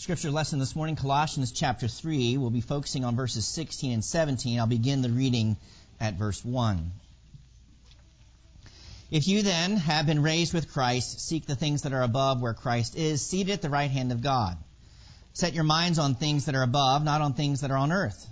Scripture 0.00 0.30
lesson 0.30 0.58
this 0.58 0.74
morning, 0.74 0.96
Colossians 0.96 1.52
chapter 1.52 1.86
3. 1.86 2.38
We'll 2.38 2.48
be 2.48 2.62
focusing 2.62 3.04
on 3.04 3.16
verses 3.16 3.46
16 3.46 3.92
and 3.92 4.02
17. 4.02 4.58
I'll 4.58 4.66
begin 4.66 5.02
the 5.02 5.10
reading 5.10 5.58
at 6.00 6.14
verse 6.14 6.42
1. 6.42 6.90
If 9.10 9.28
you 9.28 9.42
then 9.42 9.76
have 9.76 10.06
been 10.06 10.22
raised 10.22 10.54
with 10.54 10.72
Christ, 10.72 11.20
seek 11.20 11.44
the 11.44 11.54
things 11.54 11.82
that 11.82 11.92
are 11.92 12.00
above 12.00 12.40
where 12.40 12.54
Christ 12.54 12.96
is, 12.96 13.20
seated 13.20 13.52
at 13.52 13.60
the 13.60 13.68
right 13.68 13.90
hand 13.90 14.10
of 14.10 14.22
God. 14.22 14.56
Set 15.34 15.52
your 15.52 15.64
minds 15.64 15.98
on 15.98 16.14
things 16.14 16.46
that 16.46 16.54
are 16.54 16.62
above, 16.62 17.04
not 17.04 17.20
on 17.20 17.34
things 17.34 17.60
that 17.60 17.70
are 17.70 17.76
on 17.76 17.92
earth. 17.92 18.26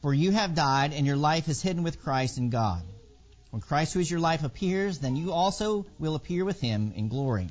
For 0.00 0.14
you 0.14 0.30
have 0.30 0.54
died, 0.54 0.94
and 0.94 1.06
your 1.06 1.18
life 1.18 1.50
is 1.50 1.60
hidden 1.60 1.82
with 1.82 2.02
Christ 2.02 2.38
in 2.38 2.48
God. 2.48 2.80
When 3.50 3.60
Christ, 3.60 3.92
who 3.92 4.00
is 4.00 4.10
your 4.10 4.20
life, 4.20 4.42
appears, 4.42 5.00
then 5.00 5.16
you 5.16 5.32
also 5.32 5.84
will 5.98 6.14
appear 6.14 6.46
with 6.46 6.62
him 6.62 6.94
in 6.96 7.08
glory. 7.08 7.50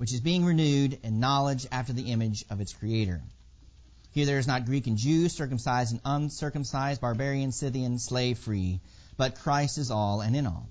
which 0.00 0.14
is 0.14 0.22
being 0.22 0.46
renewed 0.46 0.98
in 1.02 1.20
knowledge 1.20 1.66
after 1.70 1.92
the 1.92 2.10
image 2.10 2.46
of 2.48 2.58
its 2.58 2.72
creator. 2.72 3.20
Here 4.12 4.24
there 4.24 4.38
is 4.38 4.46
not 4.46 4.64
Greek 4.64 4.86
and 4.86 4.96
Jew, 4.96 5.28
circumcised 5.28 5.92
and 5.92 6.00
uncircumcised, 6.06 7.02
barbarian, 7.02 7.52
Scythian, 7.52 7.98
slave 7.98 8.38
free, 8.38 8.80
but 9.18 9.34
Christ 9.34 9.76
is 9.76 9.90
all 9.90 10.22
and 10.22 10.34
in 10.34 10.46
all. 10.46 10.70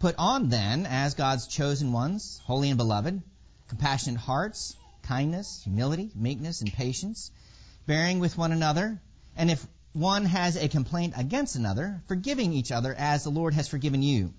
Put 0.00 0.16
on 0.18 0.48
then, 0.48 0.84
as 0.84 1.14
God's 1.14 1.46
chosen 1.46 1.92
ones, 1.92 2.40
holy 2.42 2.68
and 2.68 2.76
beloved, 2.76 3.22
compassionate 3.68 4.18
hearts, 4.18 4.74
kindness, 5.02 5.60
humility, 5.62 6.10
meekness, 6.16 6.60
and 6.60 6.72
patience, 6.72 7.30
bearing 7.86 8.18
with 8.18 8.36
one 8.36 8.50
another, 8.50 9.00
and 9.36 9.48
if 9.48 9.64
one 9.92 10.24
has 10.24 10.56
a 10.56 10.66
complaint 10.66 11.14
against 11.16 11.54
another, 11.54 12.02
forgiving 12.08 12.52
each 12.52 12.72
other 12.72 12.92
as 12.92 13.22
the 13.22 13.30
Lord 13.30 13.54
has 13.54 13.68
forgiven 13.68 14.02
you. 14.02 14.34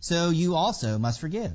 So 0.00 0.28
you 0.28 0.54
also 0.54 0.98
must 0.98 1.18
forgive. 1.18 1.54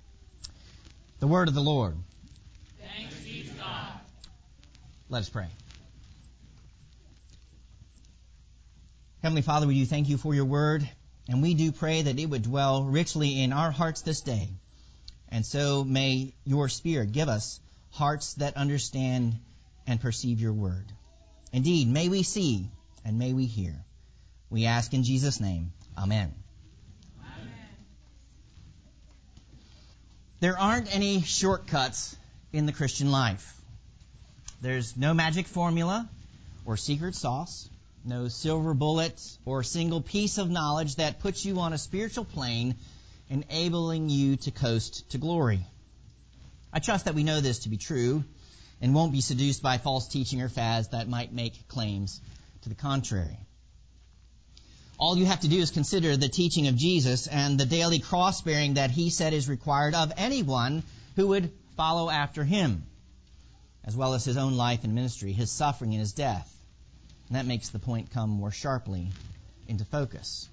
The 1.21 1.27
word 1.27 1.47
of 1.47 1.53
the 1.53 1.61
Lord. 1.61 1.95
Thanks 2.81 3.13
be 3.19 3.43
to 3.43 3.49
God. 3.51 3.91
Let 5.07 5.19
us 5.19 5.29
pray. 5.29 5.45
Heavenly 9.21 9.43
Father, 9.43 9.67
we 9.67 9.75
do 9.75 9.85
thank 9.85 10.09
you 10.09 10.17
for 10.17 10.33
your 10.33 10.45
word, 10.45 10.89
and 11.29 11.43
we 11.43 11.53
do 11.53 11.71
pray 11.71 12.01
that 12.01 12.17
it 12.17 12.25
would 12.25 12.41
dwell 12.41 12.85
richly 12.85 13.43
in 13.43 13.53
our 13.53 13.69
hearts 13.69 14.01
this 14.01 14.21
day. 14.21 14.49
And 15.29 15.45
so 15.45 15.83
may 15.83 16.33
your 16.43 16.69
Spirit 16.69 17.11
give 17.11 17.29
us 17.29 17.59
hearts 17.91 18.33
that 18.35 18.57
understand 18.57 19.35
and 19.85 20.01
perceive 20.01 20.41
your 20.41 20.53
word. 20.53 20.91
Indeed, 21.53 21.87
may 21.87 22.09
we 22.09 22.23
see 22.23 22.67
and 23.05 23.19
may 23.19 23.33
we 23.33 23.45
hear. 23.45 23.75
We 24.49 24.65
ask 24.65 24.91
in 24.95 25.03
Jesus' 25.03 25.39
name. 25.39 25.71
Amen. 25.95 26.33
There 30.41 30.57
aren't 30.57 30.93
any 30.93 31.21
shortcuts 31.21 32.15
in 32.51 32.65
the 32.65 32.71
Christian 32.71 33.11
life. 33.11 33.61
There's 34.59 34.97
no 34.97 35.13
magic 35.13 35.45
formula 35.45 36.09
or 36.65 36.77
secret 36.77 37.13
sauce, 37.13 37.69
no 38.03 38.27
silver 38.27 38.73
bullet 38.73 39.21
or 39.45 39.61
single 39.61 40.01
piece 40.01 40.39
of 40.39 40.49
knowledge 40.49 40.95
that 40.95 41.19
puts 41.19 41.45
you 41.45 41.59
on 41.59 41.73
a 41.73 41.77
spiritual 41.77 42.25
plane, 42.25 42.75
enabling 43.29 44.09
you 44.09 44.35
to 44.37 44.49
coast 44.49 45.07
to 45.11 45.19
glory. 45.19 45.63
I 46.73 46.79
trust 46.79 47.05
that 47.05 47.13
we 47.13 47.23
know 47.23 47.39
this 47.39 47.59
to 47.59 47.69
be 47.69 47.77
true 47.77 48.23
and 48.81 48.95
won't 48.95 49.11
be 49.11 49.21
seduced 49.21 49.61
by 49.61 49.77
false 49.77 50.07
teaching 50.07 50.41
or 50.41 50.49
fads 50.49 50.87
that 50.87 51.07
might 51.07 51.31
make 51.31 51.67
claims 51.67 52.19
to 52.63 52.69
the 52.69 52.73
contrary. 52.73 53.37
All 55.01 55.17
you 55.17 55.25
have 55.25 55.39
to 55.39 55.47
do 55.47 55.57
is 55.57 55.71
consider 55.71 56.15
the 56.15 56.29
teaching 56.29 56.67
of 56.67 56.75
Jesus 56.75 57.25
and 57.25 57.59
the 57.59 57.65
daily 57.65 57.97
cross 57.97 58.43
bearing 58.43 58.75
that 58.75 58.91
he 58.91 59.09
said 59.09 59.33
is 59.33 59.49
required 59.49 59.95
of 59.95 60.13
anyone 60.15 60.83
who 61.15 61.29
would 61.29 61.51
follow 61.75 62.07
after 62.07 62.43
him, 62.43 62.83
as 63.83 63.97
well 63.97 64.13
as 64.13 64.23
his 64.23 64.37
own 64.37 64.57
life 64.57 64.83
and 64.83 64.93
ministry, 64.93 65.33
his 65.33 65.49
suffering 65.49 65.93
and 65.93 66.01
his 66.01 66.13
death. 66.13 66.47
And 67.27 67.35
that 67.35 67.47
makes 67.47 67.69
the 67.69 67.79
point 67.79 68.11
come 68.11 68.29
more 68.29 68.51
sharply 68.51 69.07
into 69.67 69.85
focus. 69.85 70.47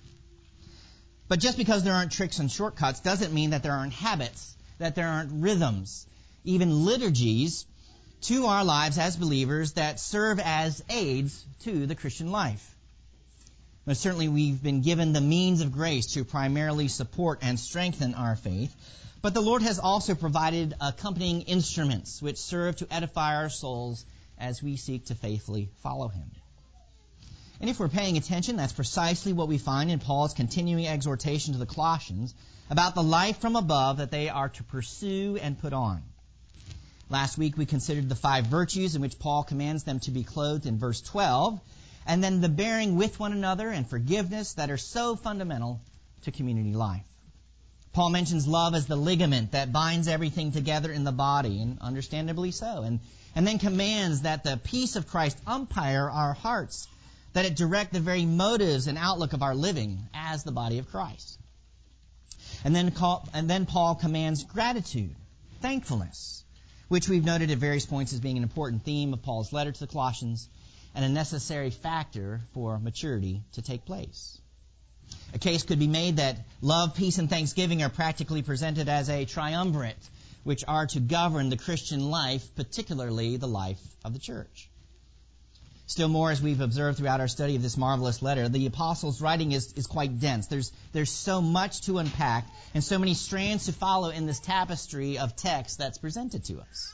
But 1.28 1.41
just 1.41 1.58
because 1.58 1.84
there 1.84 1.92
aren't 1.92 2.12
tricks 2.12 2.38
and 2.38 2.50
shortcuts 2.50 3.00
doesn't 3.00 3.34
mean 3.34 3.50
that 3.50 3.62
there 3.62 3.75
aren't 3.75 3.92
habits, 3.92 4.56
that 4.78 4.94
there 4.94 5.08
aren't 5.08 5.42
rhythms, 5.42 6.06
even 6.44 6.87
liturgies 6.87 7.66
to 8.22 8.47
our 8.47 8.64
lives 8.64 8.97
as 8.97 9.14
believers 9.14 9.72
that 9.72 10.00
serve 10.00 10.41
as 10.41 10.82
aids 10.88 11.44
to 11.64 11.84
the 11.84 11.94
Christian 11.94 12.31
life. 12.31 12.77
Certainly 13.97 14.28
we've 14.28 14.62
been 14.62 14.82
given 14.82 15.12
the 15.12 15.21
means 15.21 15.60
of 15.60 15.72
grace 15.72 16.12
to 16.15 16.25
primarily 16.25 16.88
support 16.88 17.38
and 17.43 17.59
strengthen 17.59 18.15
our 18.15 18.37
faith. 18.37 18.75
But 19.22 19.34
the 19.34 19.41
Lord 19.41 19.62
has 19.62 19.78
also 19.78 20.15
provided 20.15 20.75
accompanying 20.81 21.43
instruments 21.43 22.22
which 22.22 22.38
serve 22.38 22.76
to 22.76 22.93
edify 22.93 23.37
our 23.37 23.49
souls 23.49 24.04
as 24.38 24.62
we 24.62 24.76
seek 24.76 25.06
to 25.06 25.15
faithfully 25.15 25.71
follow 25.82 26.09
Him. 26.09 26.31
And 27.60 27.69
if 27.69 27.81
we're 27.81 27.88
paying 27.88 28.16
attention, 28.16 28.56
that's 28.56 28.72
precisely 28.72 29.32
what 29.32 29.49
we 29.49 29.59
find 29.59 29.91
in 29.91 29.99
Paul's 29.99 30.34
continuing 30.34 30.87
exhortation 30.87 31.55
to 31.55 31.59
the 31.59 31.66
Colossians 31.66 32.34
about 32.70 32.94
the 32.94 33.03
life 33.03 33.38
from 33.38 33.56
above 33.56 33.97
that 33.97 34.12
they 34.12 34.28
are 34.28 34.50
to 34.50 34.62
pursue 34.62 35.38
and 35.41 35.59
put 35.59 35.72
on. 35.72 36.03
Last 37.10 37.38
week 37.38 37.56
we 37.56 37.66
considered 37.66 38.09
the 38.09 38.15
five 38.15 38.47
virtues 38.47 38.94
in 38.94 39.00
which 39.00 39.19
Paul 39.19 39.43
commands 39.43 39.82
them 39.82 39.99
to 40.00 40.10
be 40.10 40.22
clothed 40.22 40.66
in 40.66 40.78
verse 40.78 41.00
12 41.00 41.59
and 42.08 42.24
then 42.24 42.41
the 42.41 42.48
bearing 42.48 42.96
with 42.96 43.20
one 43.20 43.32
another 43.32 43.69
and 43.69 43.86
forgiveness 43.86 44.54
that 44.54 44.70
are 44.70 44.78
so 44.78 45.14
fundamental 45.14 45.82
to 46.22 46.32
community 46.32 46.72
life. 46.72 47.04
Paul 47.92 48.08
mentions 48.10 48.46
love 48.48 48.74
as 48.74 48.86
the 48.86 48.96
ligament 48.96 49.52
that 49.52 49.72
binds 49.72 50.08
everything 50.08 50.52
together 50.52 50.91
in 50.91 51.04
the 51.04 51.12
body, 51.12 51.60
and 51.60 51.78
understandably 51.80 52.50
so, 52.50 52.82
and, 52.82 53.00
and 53.34 53.46
then 53.46 53.58
commands 53.58 54.22
that 54.22 54.42
the 54.42 54.56
peace 54.56 54.96
of 54.96 55.06
Christ 55.06 55.38
umpire 55.46 56.08
our 56.08 56.32
hearts, 56.32 56.88
that 57.34 57.44
it 57.44 57.56
direct 57.56 57.92
the 57.92 58.00
very 58.00 58.25
motives 58.25 58.86
and 58.86 58.96
outlook 58.96 59.34
of 59.34 59.42
our 59.42 59.54
living 59.54 59.98
as 60.14 60.44
the 60.44 60.52
body 60.52 60.78
of 60.78 60.90
Christ. 60.90 61.38
And 62.64 62.75
then, 62.75 62.90
call, 62.90 63.28
and 63.34 63.50
then 63.50 63.66
Paul 63.66 63.96
commands 63.96 64.44
gratitude, 64.44 65.14
thankfulness, 65.60 66.42
which 66.88 67.08
we've 67.08 67.25
noted 67.25 67.50
at 67.50 67.58
various 67.58 67.84
points 67.84 68.14
as 68.14 68.20
being 68.20 68.38
an 68.38 68.42
important 68.42 68.84
theme 68.84 69.12
of 69.12 69.22
Paul's 69.22 69.52
letter 69.52 69.72
to 69.72 69.80
the 69.80 69.86
Colossians 69.86 70.48
and 70.98 71.04
a 71.04 71.09
necessary 71.09 71.70
factor 71.70 72.40
for 72.55 72.76
maturity 72.81 73.40
to 73.52 73.62
take 73.62 73.84
place. 73.84 74.37
A 75.32 75.38
case 75.38 75.62
could 75.62 75.78
be 75.78 75.87
made 75.87 76.17
that 76.17 76.38
love, 76.61 76.96
peace, 76.96 77.19
and 77.19 77.31
thanksgiving 77.31 77.84
are 77.84 77.88
practically 77.88 78.43
presented 78.43 78.88
as 78.88 79.08
a 79.08 79.25
triumvirate 79.25 80.11
which 80.43 80.64
are 80.67 80.88
to 80.88 80.99
govern 80.99 81.50
the 81.50 81.56
Christian 81.56 82.11
life, 82.11 82.44
particularly 82.56 83.37
the 83.37 83.46
life 83.46 83.81
of 84.05 84.12
the 84.12 84.19
church. 84.19 84.69
Still 85.87 86.08
more, 86.08 86.32
as 86.32 86.43
we've 86.43 86.61
observed 86.61 86.99
throughout 86.99 87.20
our 87.20 87.28
study 87.28 87.55
of 87.55 87.62
this 87.62 87.76
marvelous 87.76 88.20
letter, 88.20 88.49
the 88.49 88.67
apostles' 88.67 89.22
writing 89.22 89.52
is, 89.52 89.72
is 89.75 89.87
quite 89.87 90.19
dense. 90.19 90.49
There's, 90.49 90.72
there's 90.93 91.12
so 91.12 91.40
much 91.40 91.82
to 91.82 91.99
unpack 91.99 92.44
and 92.75 92.82
so 92.82 92.99
many 92.99 93.14
strands 93.14 93.67
to 93.67 93.72
follow 93.72 94.08
in 94.08 94.26
this 94.26 94.40
tapestry 94.40 95.19
of 95.19 95.37
text 95.37 95.78
that's 95.78 95.99
presented 95.99 96.43
to 96.46 96.58
us. 96.58 96.93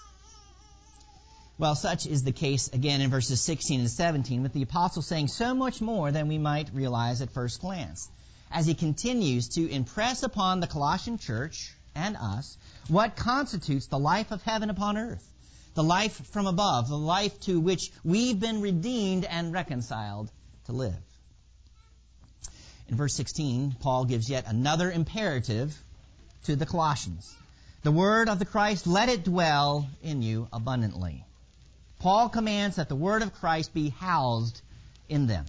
Well, 1.57 1.77
such 1.77 2.07
is 2.07 2.25
the 2.25 2.33
case 2.33 2.67
again 2.73 3.01
in 3.01 3.11
verses 3.11 3.41
16 3.41 3.79
and 3.79 3.91
17, 3.91 4.43
with 4.43 4.53
the 4.53 4.63
apostle 4.63 5.03
saying 5.03 5.29
so 5.29 5.55
much 5.55 5.81
more 5.81 6.11
than 6.11 6.27
we 6.27 6.37
might 6.37 6.75
realize 6.75 7.21
at 7.21 7.31
first 7.31 7.61
glance, 7.61 8.09
as 8.51 8.67
he 8.67 8.75
continues 8.75 9.51
to 9.51 9.71
impress 9.71 10.25
upon 10.25 10.59
the 10.59 10.67
Colossian 10.67 11.17
church 11.17 11.73
and 11.95 12.17
us 12.17 12.59
what 12.89 13.15
constitutes 13.15 13.87
the 13.87 14.01
life 14.01 14.33
of 14.33 14.43
heaven 14.43 14.69
upon 14.69 14.99
earth, 14.99 15.25
the 15.75 15.85
life 15.85 16.27
from 16.33 16.49
above, 16.49 16.89
the 16.89 16.99
life 16.99 17.39
to 17.41 17.61
which 17.61 17.93
we've 18.03 18.41
been 18.41 18.61
redeemed 18.61 19.25
and 19.25 19.53
reconciled 19.53 20.33
to 20.65 20.73
live. 20.73 20.97
In 22.89 22.97
verse 22.97 23.15
16, 23.15 23.77
Paul 23.79 24.07
gives 24.07 24.29
yet 24.29 24.47
another 24.49 24.91
imperative 24.91 25.81
to 26.47 26.57
the 26.57 26.67
Colossians. 26.67 27.33
The 27.85 27.93
word 27.93 28.29
of 28.29 28.41
the 28.41 28.45
Christ, 28.45 28.89
let 28.89 29.09
it 29.09 29.23
dwell 29.23 29.89
in 30.03 30.21
you 30.21 30.49
abundantly. 30.53 31.25
Paul 32.05 32.29
commands 32.29 32.77
that 32.77 32.91
the 32.91 32.95
word 32.95 33.23
of 33.23 33.33
Christ 33.33 33.73
be 33.73 33.89
housed 33.89 34.61
in 35.09 35.27
them. 35.27 35.47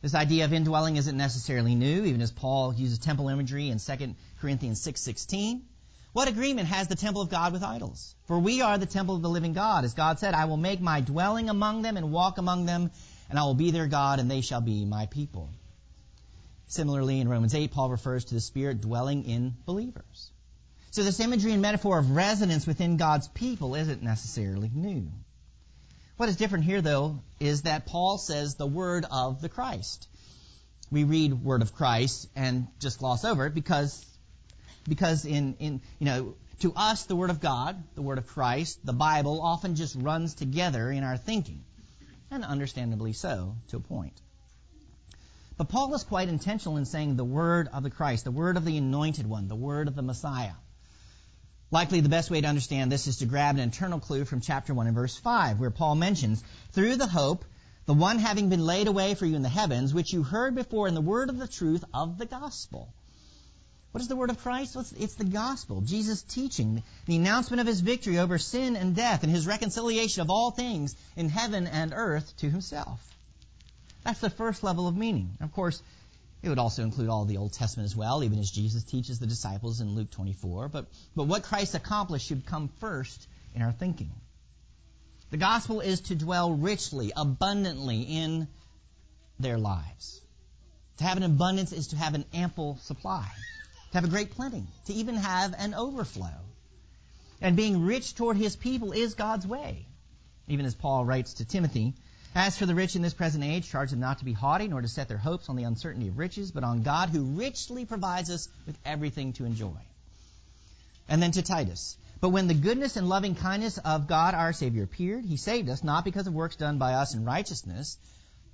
This 0.00 0.12
idea 0.12 0.44
of 0.44 0.52
indwelling 0.52 0.96
isn't 0.96 1.16
necessarily 1.16 1.76
new, 1.76 2.04
even 2.04 2.20
as 2.20 2.32
Paul 2.32 2.74
uses 2.74 2.98
temple 2.98 3.28
imagery 3.28 3.68
in 3.68 3.78
2 3.78 4.16
Corinthians 4.40 4.80
6:16. 4.80 5.62
what 6.14 6.26
agreement 6.26 6.66
has 6.66 6.88
the 6.88 6.96
temple 6.96 7.22
of 7.22 7.28
God 7.30 7.52
with 7.52 7.62
idols? 7.62 8.16
For 8.24 8.40
we 8.40 8.60
are 8.60 8.76
the 8.76 8.86
temple 8.86 9.14
of 9.14 9.22
the 9.22 9.30
living 9.30 9.52
God. 9.52 9.84
As 9.84 9.94
God 9.94 10.18
said, 10.18 10.34
I 10.34 10.46
will 10.46 10.56
make 10.56 10.80
my 10.80 11.00
dwelling 11.00 11.48
among 11.48 11.82
them 11.82 11.96
and 11.96 12.10
walk 12.10 12.38
among 12.38 12.66
them, 12.66 12.90
and 13.30 13.38
I 13.38 13.44
will 13.44 13.54
be 13.54 13.70
their 13.70 13.86
God, 13.86 14.18
and 14.18 14.28
they 14.28 14.40
shall 14.40 14.62
be 14.62 14.84
my 14.84 15.06
people. 15.06 15.48
Similarly, 16.66 17.20
in 17.20 17.28
Romans 17.28 17.54
8, 17.54 17.70
Paul 17.70 17.90
refers 17.90 18.24
to 18.24 18.34
the 18.34 18.40
Spirit 18.40 18.80
dwelling 18.80 19.26
in 19.26 19.54
believers. 19.64 20.32
So 20.90 21.04
this 21.04 21.20
imagery 21.20 21.52
and 21.52 21.62
metaphor 21.62 22.00
of 22.00 22.10
residence 22.10 22.66
within 22.66 22.96
God's 22.96 23.28
people 23.28 23.76
isn't 23.76 24.02
necessarily 24.02 24.68
new. 24.74 25.08
What 26.16 26.28
is 26.28 26.36
different 26.36 26.64
here, 26.64 26.82
though, 26.82 27.20
is 27.40 27.62
that 27.62 27.86
Paul 27.86 28.18
says 28.18 28.54
the 28.54 28.66
word 28.66 29.06
of 29.10 29.40
the 29.40 29.48
Christ. 29.48 30.08
We 30.90 31.04
read 31.04 31.32
word 31.32 31.62
of 31.62 31.74
Christ 31.74 32.28
and 32.36 32.68
just 32.78 32.98
gloss 32.98 33.24
over 33.24 33.46
it 33.46 33.54
because, 33.54 34.04
because 34.88 35.24
in, 35.24 35.56
in, 35.58 35.80
you 35.98 36.06
know, 36.06 36.34
to 36.60 36.72
us, 36.74 37.06
the 37.06 37.16
word 37.16 37.30
of 37.30 37.40
God, 37.40 37.82
the 37.94 38.02
word 38.02 38.18
of 38.18 38.26
Christ, 38.26 38.84
the 38.84 38.92
Bible 38.92 39.40
often 39.40 39.74
just 39.74 39.96
runs 39.96 40.34
together 40.34 40.90
in 40.90 41.02
our 41.02 41.16
thinking. 41.16 41.64
And 42.30 42.44
understandably 42.44 43.12
so, 43.12 43.56
to 43.68 43.78
a 43.78 43.80
point. 43.80 44.14
But 45.56 45.68
Paul 45.68 45.94
is 45.94 46.02
quite 46.02 46.28
intentional 46.28 46.76
in 46.76 46.84
saying 46.84 47.16
the 47.16 47.24
word 47.24 47.68
of 47.72 47.82
the 47.82 47.90
Christ, 47.90 48.24
the 48.24 48.30
word 48.30 48.56
of 48.56 48.64
the 48.64 48.78
anointed 48.78 49.26
one, 49.26 49.48
the 49.48 49.56
word 49.56 49.88
of 49.88 49.94
the 49.94 50.02
Messiah. 50.02 50.54
Likely 51.72 52.02
the 52.02 52.10
best 52.10 52.30
way 52.30 52.38
to 52.38 52.46
understand 52.46 52.92
this 52.92 53.06
is 53.06 53.16
to 53.16 53.26
grab 53.26 53.54
an 53.54 53.62
internal 53.62 53.98
clue 53.98 54.26
from 54.26 54.42
chapter 54.42 54.74
1 54.74 54.88
and 54.88 54.94
verse 54.94 55.16
5, 55.16 55.58
where 55.58 55.70
Paul 55.70 55.94
mentions, 55.94 56.44
through 56.72 56.96
the 56.96 57.06
hope, 57.06 57.46
the 57.86 57.94
one 57.94 58.18
having 58.18 58.50
been 58.50 58.66
laid 58.66 58.88
away 58.88 59.14
for 59.14 59.24
you 59.24 59.36
in 59.36 59.42
the 59.42 59.48
heavens, 59.48 59.94
which 59.94 60.12
you 60.12 60.22
heard 60.22 60.54
before 60.54 60.86
in 60.86 60.92
the 60.92 61.00
word 61.00 61.30
of 61.30 61.38
the 61.38 61.48
truth 61.48 61.82
of 61.94 62.18
the 62.18 62.26
gospel. 62.26 62.92
What 63.92 64.02
is 64.02 64.08
the 64.08 64.16
word 64.16 64.28
of 64.28 64.38
Christ? 64.38 64.76
It's 64.98 65.14
the 65.14 65.24
gospel. 65.24 65.80
Jesus' 65.80 66.22
teaching, 66.22 66.82
the 67.06 67.16
announcement 67.16 67.62
of 67.62 67.66
his 67.66 67.80
victory 67.80 68.18
over 68.18 68.36
sin 68.36 68.76
and 68.76 68.94
death, 68.94 69.22
and 69.22 69.32
his 69.32 69.46
reconciliation 69.46 70.20
of 70.20 70.28
all 70.28 70.50
things 70.50 70.94
in 71.16 71.30
heaven 71.30 71.66
and 71.66 71.94
earth 71.96 72.36
to 72.38 72.50
himself. 72.50 73.00
That's 74.04 74.20
the 74.20 74.28
first 74.28 74.62
level 74.62 74.88
of 74.88 74.96
meaning. 74.96 75.38
Of 75.40 75.52
course, 75.52 75.82
it 76.42 76.48
would 76.48 76.58
also 76.58 76.82
include 76.82 77.08
all 77.08 77.24
the 77.24 77.36
Old 77.36 77.52
Testament 77.52 77.86
as 77.86 77.94
well, 77.94 78.24
even 78.24 78.38
as 78.38 78.50
Jesus 78.50 78.82
teaches 78.82 79.18
the 79.18 79.26
disciples 79.26 79.80
in 79.80 79.94
Luke 79.94 80.10
24. 80.10 80.68
But, 80.68 80.86
but 81.14 81.24
what 81.24 81.44
Christ 81.44 81.74
accomplished 81.74 82.26
should 82.26 82.46
come 82.46 82.68
first 82.80 83.28
in 83.54 83.62
our 83.62 83.72
thinking. 83.72 84.10
The 85.30 85.36
gospel 85.36 85.80
is 85.80 86.00
to 86.02 86.16
dwell 86.16 86.52
richly, 86.52 87.12
abundantly 87.16 88.02
in 88.02 88.48
their 89.38 89.56
lives. 89.56 90.20
To 90.98 91.04
have 91.04 91.16
an 91.16 91.22
abundance 91.22 91.72
is 91.72 91.88
to 91.88 91.96
have 91.96 92.14
an 92.14 92.24
ample 92.34 92.76
supply, 92.82 93.26
to 93.92 93.94
have 93.98 94.04
a 94.04 94.08
great 94.08 94.32
plenty, 94.32 94.66
to 94.86 94.92
even 94.92 95.14
have 95.14 95.54
an 95.56 95.74
overflow. 95.74 96.34
And 97.40 97.56
being 97.56 97.84
rich 97.84 98.14
toward 98.14 98.36
his 98.36 98.56
people 98.56 98.92
is 98.92 99.14
God's 99.14 99.46
way. 99.46 99.86
Even 100.48 100.66
as 100.66 100.74
Paul 100.74 101.04
writes 101.04 101.34
to 101.34 101.44
Timothy, 101.44 101.94
as 102.34 102.56
for 102.56 102.64
the 102.64 102.74
rich 102.74 102.96
in 102.96 103.02
this 103.02 103.12
present 103.12 103.44
age, 103.44 103.68
charge 103.68 103.90
them 103.90 104.00
not 104.00 104.18
to 104.18 104.24
be 104.24 104.32
haughty, 104.32 104.66
nor 104.68 104.80
to 104.80 104.88
set 104.88 105.08
their 105.08 105.18
hopes 105.18 105.48
on 105.48 105.56
the 105.56 105.64
uncertainty 105.64 106.08
of 106.08 106.16
riches, 106.16 106.50
but 106.50 106.64
on 106.64 106.82
God 106.82 107.10
who 107.10 107.22
richly 107.22 107.84
provides 107.84 108.30
us 108.30 108.48
with 108.66 108.78
everything 108.86 109.34
to 109.34 109.44
enjoy. 109.44 109.76
And 111.08 111.22
then 111.22 111.32
to 111.32 111.42
Titus. 111.42 111.96
But 112.22 112.30
when 112.30 112.46
the 112.46 112.54
goodness 112.54 112.96
and 112.96 113.08
loving 113.08 113.34
kindness 113.34 113.78
of 113.78 114.06
God 114.06 114.34
our 114.34 114.52
Savior 114.52 114.84
appeared, 114.84 115.24
He 115.24 115.36
saved 115.36 115.68
us, 115.68 115.84
not 115.84 116.04
because 116.04 116.26
of 116.26 116.32
works 116.32 116.56
done 116.56 116.78
by 116.78 116.94
us 116.94 117.14
in 117.14 117.24
righteousness, 117.24 117.98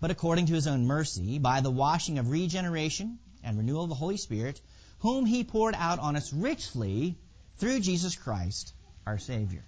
but 0.01 0.11
according 0.11 0.47
to 0.47 0.55
His 0.55 0.67
own 0.67 0.87
mercy, 0.87 1.39
by 1.39 1.61
the 1.61 1.71
washing 1.71 2.19
of 2.19 2.31
regeneration 2.31 3.19
and 3.45 3.59
renewal 3.59 3.85
of 3.85 3.91
the 3.91 3.95
Holy 3.95 4.17
Spirit, 4.17 4.61
whom 5.01 5.25
He 5.25 5.45
poured 5.45 5.77
out 5.77 6.01
on 6.01 6.17
us 6.17 6.33
richly 6.33 7.17
through 7.59 7.81
Jesus 7.81 8.17
Christ 8.17 8.73
our 9.07 9.19
Savior. 9.19 9.63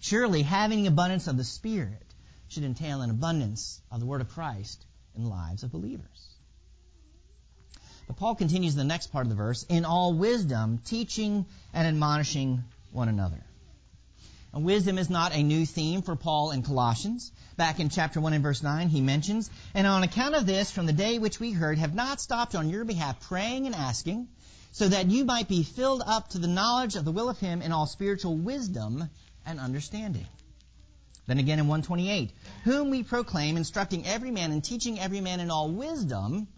Surely 0.00 0.42
having 0.42 0.88
abundance 0.88 1.28
of 1.28 1.36
the 1.36 1.44
Spirit 1.44 2.11
should 2.52 2.64
entail 2.64 3.00
an 3.00 3.08
abundance 3.08 3.80
of 3.90 3.98
the 3.98 4.04
Word 4.04 4.20
of 4.20 4.28
Christ 4.28 4.84
in 5.16 5.22
the 5.22 5.30
lives 5.30 5.62
of 5.62 5.72
believers. 5.72 6.34
But 8.06 8.16
Paul 8.16 8.34
continues 8.34 8.74
the 8.74 8.84
next 8.84 9.10
part 9.10 9.24
of 9.24 9.30
the 9.30 9.36
verse 9.36 9.62
in 9.62 9.86
all 9.86 10.12
wisdom, 10.12 10.78
teaching 10.84 11.46
and 11.72 11.88
admonishing 11.88 12.62
one 12.90 13.08
another. 13.08 13.42
And 14.52 14.64
wisdom 14.66 14.98
is 14.98 15.08
not 15.08 15.34
a 15.34 15.42
new 15.42 15.64
theme 15.64 16.02
for 16.02 16.14
Paul 16.14 16.50
in 16.50 16.62
Colossians. 16.62 17.32
Back 17.56 17.80
in 17.80 17.88
chapter 17.88 18.20
1 18.20 18.34
and 18.34 18.42
verse 18.42 18.62
9, 18.62 18.90
he 18.90 19.00
mentions, 19.00 19.48
And 19.72 19.86
on 19.86 20.02
account 20.02 20.34
of 20.34 20.44
this, 20.44 20.70
from 20.70 20.84
the 20.84 20.92
day 20.92 21.18
which 21.18 21.40
we 21.40 21.52
heard, 21.52 21.78
have 21.78 21.94
not 21.94 22.20
stopped 22.20 22.54
on 22.54 22.68
your 22.68 22.84
behalf 22.84 23.18
praying 23.20 23.64
and 23.64 23.74
asking, 23.74 24.28
so 24.72 24.88
that 24.88 25.10
you 25.10 25.24
might 25.24 25.48
be 25.48 25.62
filled 25.62 26.02
up 26.04 26.28
to 26.30 26.38
the 26.38 26.48
knowledge 26.48 26.96
of 26.96 27.06
the 27.06 27.12
will 27.12 27.30
of 27.30 27.38
Him 27.38 27.62
in 27.62 27.72
all 27.72 27.86
spiritual 27.86 28.36
wisdom 28.36 29.08
and 29.46 29.58
understanding 29.58 30.26
then 31.26 31.38
again 31.38 31.58
in 31.58 31.68
128, 31.68 32.32
whom 32.64 32.90
we 32.90 33.02
proclaim, 33.02 33.56
instructing 33.56 34.06
every 34.06 34.30
man 34.30 34.52
and 34.52 34.62
teaching 34.62 34.98
every 34.98 35.20
man 35.20 35.40
in 35.40 35.50
all 35.50 35.70
wisdom, 35.70 36.48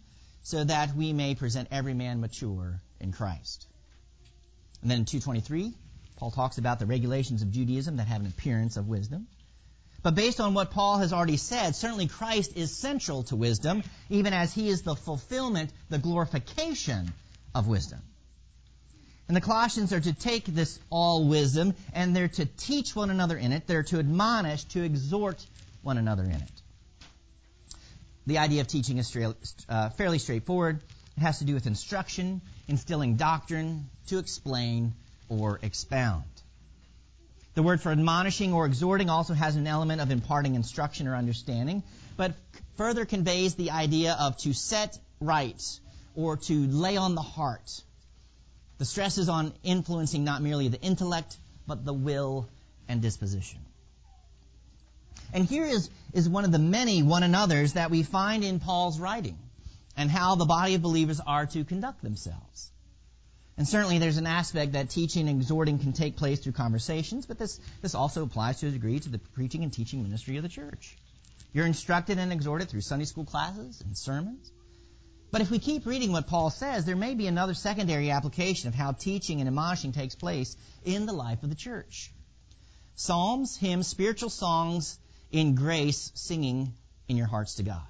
so 0.42 0.64
that 0.64 0.94
we 0.94 1.12
may 1.12 1.34
present 1.34 1.68
every 1.70 1.94
man 1.94 2.20
mature 2.20 2.80
in 3.00 3.12
Christ. 3.12 3.66
And 4.82 4.90
then 4.90 5.00
in 5.00 5.04
223, 5.04 5.72
Paul 6.16 6.30
talks 6.30 6.58
about 6.58 6.78
the 6.78 6.86
regulations 6.86 7.42
of 7.42 7.50
Judaism 7.50 7.96
that 7.96 8.06
have 8.06 8.20
an 8.20 8.26
appearance 8.26 8.76
of 8.76 8.86
wisdom. 8.86 9.26
But 10.02 10.14
based 10.14 10.40
on 10.40 10.52
what 10.52 10.70
Paul 10.70 10.98
has 10.98 11.14
already 11.14 11.38
said, 11.38 11.74
certainly 11.74 12.08
Christ 12.08 12.52
is 12.56 12.76
central 12.76 13.22
to 13.24 13.36
wisdom, 13.36 13.82
even 14.10 14.34
as 14.34 14.52
he 14.52 14.68
is 14.68 14.82
the 14.82 14.94
fulfillment, 14.94 15.70
the 15.88 15.98
glorification 15.98 17.12
of 17.54 17.66
wisdom. 17.66 18.00
And 19.26 19.36
the 19.36 19.40
Colossians 19.40 19.92
are 19.92 20.00
to 20.00 20.12
take 20.12 20.44
this 20.44 20.78
all 20.90 21.26
wisdom 21.26 21.74
and 21.94 22.14
they're 22.14 22.28
to 22.28 22.44
teach 22.44 22.94
one 22.94 23.10
another 23.10 23.36
in 23.36 23.52
it. 23.52 23.66
They're 23.66 23.82
to 23.84 23.98
admonish, 23.98 24.64
to 24.64 24.82
exhort 24.82 25.44
one 25.82 25.96
another 25.96 26.24
in 26.24 26.32
it. 26.32 26.62
The 28.26 28.38
idea 28.38 28.60
of 28.60 28.68
teaching 28.68 28.98
is 28.98 29.16
uh, 29.68 29.90
fairly 29.90 30.18
straightforward. 30.18 30.82
It 31.16 31.20
has 31.20 31.38
to 31.38 31.44
do 31.44 31.54
with 31.54 31.66
instruction, 31.66 32.40
instilling 32.68 33.16
doctrine, 33.16 33.88
to 34.08 34.18
explain 34.18 34.94
or 35.28 35.58
expound. 35.62 36.24
The 37.54 37.62
word 37.62 37.80
for 37.80 37.92
admonishing 37.92 38.52
or 38.52 38.66
exhorting 38.66 39.08
also 39.08 39.32
has 39.32 39.56
an 39.56 39.66
element 39.66 40.00
of 40.00 40.10
imparting 40.10 40.54
instruction 40.54 41.06
or 41.06 41.14
understanding, 41.14 41.82
but 42.16 42.34
further 42.76 43.04
conveys 43.04 43.54
the 43.54 43.70
idea 43.70 44.16
of 44.18 44.36
to 44.38 44.52
set 44.52 44.98
right 45.20 45.62
or 46.16 46.36
to 46.36 46.66
lay 46.66 46.96
on 46.96 47.14
the 47.14 47.22
heart 47.22 47.82
the 48.78 48.84
stress 48.84 49.18
is 49.18 49.28
on 49.28 49.52
influencing 49.62 50.24
not 50.24 50.42
merely 50.42 50.68
the 50.68 50.80
intellect, 50.80 51.36
but 51.66 51.84
the 51.84 51.92
will 51.92 52.48
and 52.88 53.00
disposition. 53.00 53.60
And 55.32 55.44
here 55.44 55.64
is, 55.64 55.90
is 56.12 56.28
one 56.28 56.44
of 56.44 56.52
the 56.52 56.58
many 56.58 57.02
one 57.02 57.22
another's 57.22 57.74
that 57.74 57.90
we 57.90 58.02
find 58.02 58.44
in 58.44 58.60
Paul's 58.60 59.00
writing 59.00 59.38
and 59.96 60.10
how 60.10 60.34
the 60.34 60.44
body 60.44 60.74
of 60.74 60.82
believers 60.82 61.20
are 61.20 61.46
to 61.46 61.64
conduct 61.64 62.02
themselves. 62.02 62.70
And 63.56 63.68
certainly 63.68 63.98
there's 63.98 64.16
an 64.16 64.26
aspect 64.26 64.72
that 64.72 64.90
teaching 64.90 65.28
and 65.28 65.40
exhorting 65.40 65.78
can 65.78 65.92
take 65.92 66.16
place 66.16 66.40
through 66.40 66.52
conversations, 66.52 67.26
but 67.26 67.38
this, 67.38 67.60
this 67.82 67.94
also 67.94 68.24
applies 68.24 68.60
to 68.60 68.66
a 68.66 68.70
degree 68.70 68.98
to 68.98 69.08
the 69.08 69.18
preaching 69.18 69.62
and 69.62 69.72
teaching 69.72 70.02
ministry 70.02 70.36
of 70.36 70.42
the 70.42 70.48
church. 70.48 70.96
You're 71.52 71.66
instructed 71.66 72.18
and 72.18 72.32
exhorted 72.32 72.68
through 72.68 72.80
Sunday 72.80 73.04
school 73.04 73.24
classes 73.24 73.80
and 73.80 73.96
sermons. 73.96 74.50
But 75.34 75.42
if 75.42 75.50
we 75.50 75.58
keep 75.58 75.84
reading 75.84 76.12
what 76.12 76.28
Paul 76.28 76.48
says, 76.48 76.84
there 76.84 76.94
may 76.94 77.16
be 77.16 77.26
another 77.26 77.54
secondary 77.54 78.12
application 78.12 78.68
of 78.68 78.74
how 78.76 78.92
teaching 78.92 79.40
and 79.40 79.48
admonishing 79.48 79.90
takes 79.90 80.14
place 80.14 80.56
in 80.84 81.06
the 81.06 81.12
life 81.12 81.42
of 81.42 81.48
the 81.48 81.56
church. 81.56 82.12
Psalms, 82.94 83.56
hymns, 83.56 83.88
spiritual 83.88 84.30
songs 84.30 84.96
in 85.32 85.56
grace, 85.56 86.12
singing 86.14 86.72
in 87.08 87.16
your 87.16 87.26
hearts 87.26 87.56
to 87.56 87.64
God. 87.64 87.82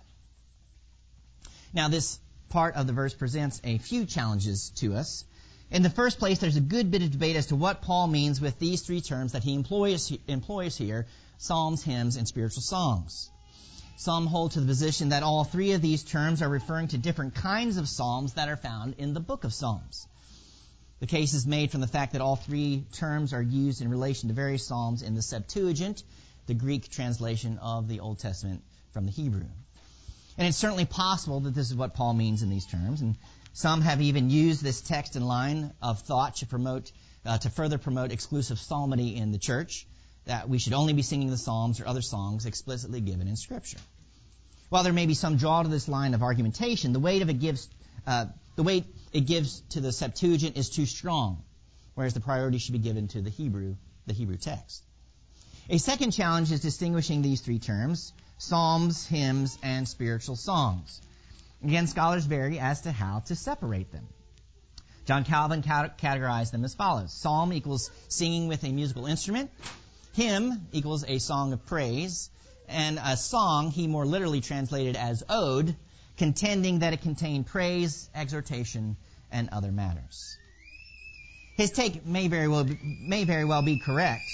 Now, 1.74 1.88
this 1.88 2.18
part 2.48 2.76
of 2.76 2.86
the 2.86 2.94
verse 2.94 3.12
presents 3.12 3.60
a 3.62 3.76
few 3.76 4.06
challenges 4.06 4.70
to 4.76 4.94
us. 4.94 5.26
In 5.70 5.82
the 5.82 5.90
first 5.90 6.18
place, 6.18 6.38
there's 6.38 6.56
a 6.56 6.62
good 6.62 6.90
bit 6.90 7.02
of 7.02 7.10
debate 7.10 7.36
as 7.36 7.48
to 7.48 7.56
what 7.56 7.82
Paul 7.82 8.06
means 8.06 8.40
with 8.40 8.58
these 8.58 8.80
three 8.80 9.02
terms 9.02 9.32
that 9.32 9.44
he 9.44 9.52
employs, 9.52 10.10
employs 10.28 10.78
here 10.78 11.06
psalms, 11.36 11.82
hymns, 11.82 12.16
and 12.16 12.26
spiritual 12.26 12.62
songs. 12.62 13.28
Some 13.96 14.26
hold 14.26 14.52
to 14.52 14.60
the 14.60 14.66
position 14.66 15.10
that 15.10 15.22
all 15.22 15.44
three 15.44 15.72
of 15.72 15.80
these 15.80 16.02
terms 16.02 16.42
are 16.42 16.48
referring 16.48 16.88
to 16.88 16.98
different 16.98 17.34
kinds 17.34 17.76
of 17.76 17.88
psalms 17.88 18.34
that 18.34 18.48
are 18.48 18.56
found 18.56 18.94
in 18.98 19.14
the 19.14 19.20
book 19.20 19.44
of 19.44 19.54
Psalms. 19.54 20.08
The 20.98 21.06
case 21.06 21.32
is 21.32 21.46
made 21.46 21.70
from 21.70 21.80
the 21.80 21.86
fact 21.86 22.12
that 22.12 22.20
all 22.20 22.36
three 22.36 22.86
terms 22.92 23.32
are 23.32 23.42
used 23.42 23.82
in 23.82 23.88
relation 23.88 24.28
to 24.28 24.34
various 24.34 24.66
Psalms 24.66 25.02
in 25.02 25.14
the 25.14 25.22
Septuagint, 25.22 26.02
the 26.46 26.54
Greek 26.54 26.88
translation 26.88 27.58
of 27.58 27.88
the 27.88 28.00
Old 28.00 28.18
Testament 28.18 28.62
from 28.92 29.06
the 29.06 29.12
Hebrew. 29.12 29.46
And 30.36 30.48
it's 30.48 30.56
certainly 30.56 30.86
possible 30.86 31.40
that 31.40 31.54
this 31.54 31.70
is 31.70 31.76
what 31.76 31.94
Paul 31.94 32.14
means 32.14 32.42
in 32.42 32.50
these 32.50 32.66
terms, 32.66 33.00
and 33.00 33.16
some 33.52 33.82
have 33.82 34.00
even 34.00 34.28
used 34.28 34.62
this 34.62 34.80
text 34.80 35.14
and 35.14 35.26
line 35.26 35.72
of 35.80 36.00
thought 36.00 36.36
to 36.36 36.46
promote, 36.46 36.90
uh, 37.24 37.38
to 37.38 37.50
further 37.50 37.78
promote 37.78 38.10
exclusive 38.10 38.58
psalmody 38.58 39.14
in 39.16 39.30
the 39.30 39.38
church, 39.38 39.86
that 40.26 40.48
we 40.48 40.58
should 40.58 40.72
only 40.72 40.92
be 40.92 41.02
singing 41.02 41.30
the 41.30 41.36
Psalms 41.36 41.80
or 41.80 41.86
other 41.86 42.02
songs 42.02 42.46
explicitly 42.46 43.00
given 43.00 43.28
in 43.28 43.36
Scripture. 43.36 43.78
While 44.70 44.82
there 44.82 44.92
may 44.92 45.06
be 45.06 45.14
some 45.14 45.36
draw 45.36 45.62
to 45.62 45.68
this 45.68 45.88
line 45.88 46.14
of 46.14 46.22
argumentation, 46.22 46.92
the 46.92 47.00
weight 47.00 47.22
of 47.22 47.28
it 47.28 47.38
gives, 47.40 47.68
uh, 48.06 48.26
the 48.56 48.62
weight 48.62 48.86
it 49.12 49.22
gives 49.22 49.60
to 49.70 49.80
the 49.80 49.92
Septuagint 49.92 50.56
is 50.56 50.70
too 50.70 50.86
strong, 50.86 51.42
whereas 51.94 52.14
the 52.14 52.20
priority 52.20 52.58
should 52.58 52.72
be 52.72 52.78
given 52.78 53.08
to 53.08 53.20
the 53.20 53.30
Hebrew, 53.30 53.76
the 54.06 54.14
Hebrew 54.14 54.36
text. 54.36 54.82
A 55.68 55.78
second 55.78 56.10
challenge 56.10 56.50
is 56.52 56.60
distinguishing 56.60 57.22
these 57.22 57.40
three 57.40 57.58
terms, 57.58 58.12
psalms, 58.38 59.06
hymns, 59.06 59.58
and 59.62 59.88
spiritual 59.88 60.36
songs. 60.36 61.00
Again, 61.62 61.86
scholars 61.86 62.26
vary 62.26 62.58
as 62.58 62.82
to 62.82 62.92
how 62.92 63.20
to 63.26 63.36
separate 63.36 63.90
them. 63.92 64.06
John 65.06 65.24
Calvin 65.24 65.62
categorized 65.62 66.50
them 66.50 66.64
as 66.64 66.74
follows. 66.74 67.12
Psalm 67.12 67.52
equals 67.52 67.90
singing 68.08 68.48
with 68.48 68.64
a 68.64 68.72
musical 68.72 69.06
instrument. 69.06 69.50
Hymn 70.14 70.68
equals 70.72 71.04
a 71.06 71.18
song 71.18 71.52
of 71.52 71.66
praise. 71.66 72.30
And 72.68 72.98
a 73.02 73.16
song 73.16 73.70
he 73.70 73.86
more 73.86 74.06
literally 74.06 74.40
translated 74.40 74.96
as 74.96 75.22
ode, 75.28 75.76
contending 76.16 76.78
that 76.78 76.94
it 76.94 77.02
contained 77.02 77.46
praise, 77.46 78.08
exhortation, 78.14 78.96
and 79.30 79.50
other 79.50 79.70
matters. 79.70 80.38
His 81.56 81.70
take 81.70 82.06
may 82.06 82.28
very 82.28 82.48
well 82.48 82.64
be, 82.64 82.78
may 82.82 83.24
very 83.24 83.44
well 83.44 83.62
be 83.62 83.78
correct, 83.78 84.24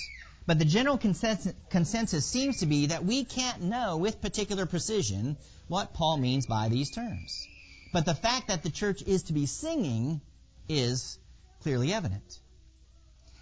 but 0.47 0.59
the 0.59 0.65
general 0.65 0.97
consensus, 0.97 1.53
consensus 1.69 2.25
seems 2.25 2.59
to 2.59 2.67
be 2.67 2.87
that 2.87 3.05
we 3.05 3.25
can't 3.25 3.63
know 3.63 3.97
with 3.97 4.23
particular 4.23 4.67
precision 4.67 5.37
what 5.69 5.93
Paul 5.93 6.17
means 6.17 6.47
by 6.47 6.69
these 6.69 6.91
terms. 6.91 7.47
But 7.93 8.07
the 8.07 8.15
fact 8.15 8.49
that 8.49 8.63
the 8.63 8.71
church 8.71 9.03
is 9.03 9.25
to 9.25 9.33
be 9.33 9.47
singing 9.47 10.21
is 10.69 11.19
clearly 11.63 11.93
evident. 11.93 12.39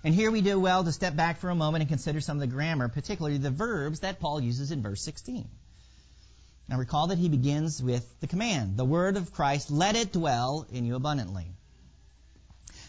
And 0.05 0.15
here 0.15 0.31
we 0.31 0.43
do 0.43 0.61
well 0.61 0.85
to 0.85 0.93
step 0.93 1.17
back 1.17 1.39
for 1.39 1.51
a 1.51 1.55
moment 1.55 1.83
and 1.83 1.89
consider 1.89 2.21
some 2.21 2.37
of 2.37 2.41
the 2.41 2.47
grammar, 2.47 2.89
particularly 2.89 3.39
the 3.39 3.51
verbs 3.51 4.01
that 4.01 4.21
Paul 4.21 4.41
uses 4.41 4.71
in 4.71 4.83
verse 4.83 5.03
16. 5.03 5.49
Now 6.69 6.79
recall 6.79 7.09
that 7.09 7.19
he 7.19 7.29
begins 7.29 7.83
with 7.83 8.07
the 8.21 8.27
command, 8.27 8.77
the 8.77 8.85
word 8.85 9.17
of 9.17 9.33
Christ, 9.33 9.71
let 9.71 9.97
it 9.97 10.13
dwell 10.13 10.67
in 10.71 10.85
you 10.85 10.95
abundantly. 10.95 11.47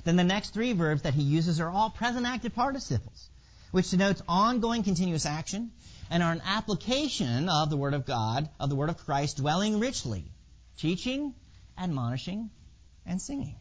Then 0.03 0.17
the 0.17 0.23
next 0.23 0.53
three 0.53 0.73
verbs 0.73 1.01
that 1.01 1.13
he 1.13 1.23
uses 1.23 1.59
are 1.59 1.69
all 1.69 1.89
present 1.89 2.25
active 2.25 2.53
participles, 2.53 3.29
which 3.71 3.89
denotes 3.89 4.21
ongoing 4.27 4.83
continuous 4.83 5.25
action 5.25 5.71
and 6.11 6.21
are 6.21 6.31
an 6.31 6.41
application 6.45 7.49
of 7.49 7.69
the 7.69 7.77
word 7.77 7.93
of 7.93 8.05
God, 8.05 8.49
of 8.59 8.69
the 8.69 8.75
word 8.75 8.89
of 8.89 8.97
Christ 8.97 9.37
dwelling 9.37 9.79
richly, 9.79 10.31
teaching, 10.77 11.33
admonishing, 11.77 12.49
and 13.05 13.21
singing. 13.21 13.55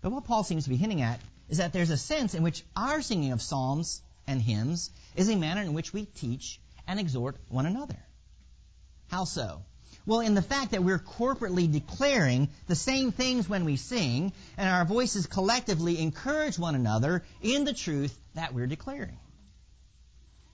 But 0.00 0.12
what 0.12 0.24
Paul 0.24 0.44
seems 0.44 0.64
to 0.64 0.70
be 0.70 0.76
hinting 0.76 1.02
at 1.02 1.20
is 1.52 1.58
that 1.58 1.74
there's 1.74 1.90
a 1.90 1.98
sense 1.98 2.32
in 2.32 2.42
which 2.42 2.64
our 2.74 3.02
singing 3.02 3.32
of 3.32 3.42
psalms 3.42 4.00
and 4.26 4.40
hymns 4.40 4.90
is 5.14 5.28
a 5.28 5.36
manner 5.36 5.60
in 5.60 5.74
which 5.74 5.92
we 5.92 6.06
teach 6.06 6.58
and 6.88 6.98
exhort 6.98 7.36
one 7.50 7.66
another. 7.66 7.98
How 9.10 9.24
so? 9.24 9.62
Well, 10.06 10.20
in 10.20 10.34
the 10.34 10.40
fact 10.40 10.70
that 10.70 10.82
we're 10.82 10.98
corporately 10.98 11.70
declaring 11.70 12.48
the 12.68 12.74
same 12.74 13.12
things 13.12 13.50
when 13.50 13.66
we 13.66 13.76
sing, 13.76 14.32
and 14.56 14.66
our 14.66 14.86
voices 14.86 15.26
collectively 15.26 16.00
encourage 16.00 16.58
one 16.58 16.74
another 16.74 17.22
in 17.42 17.64
the 17.64 17.74
truth 17.74 18.18
that 18.34 18.54
we're 18.54 18.66
declaring. 18.66 19.18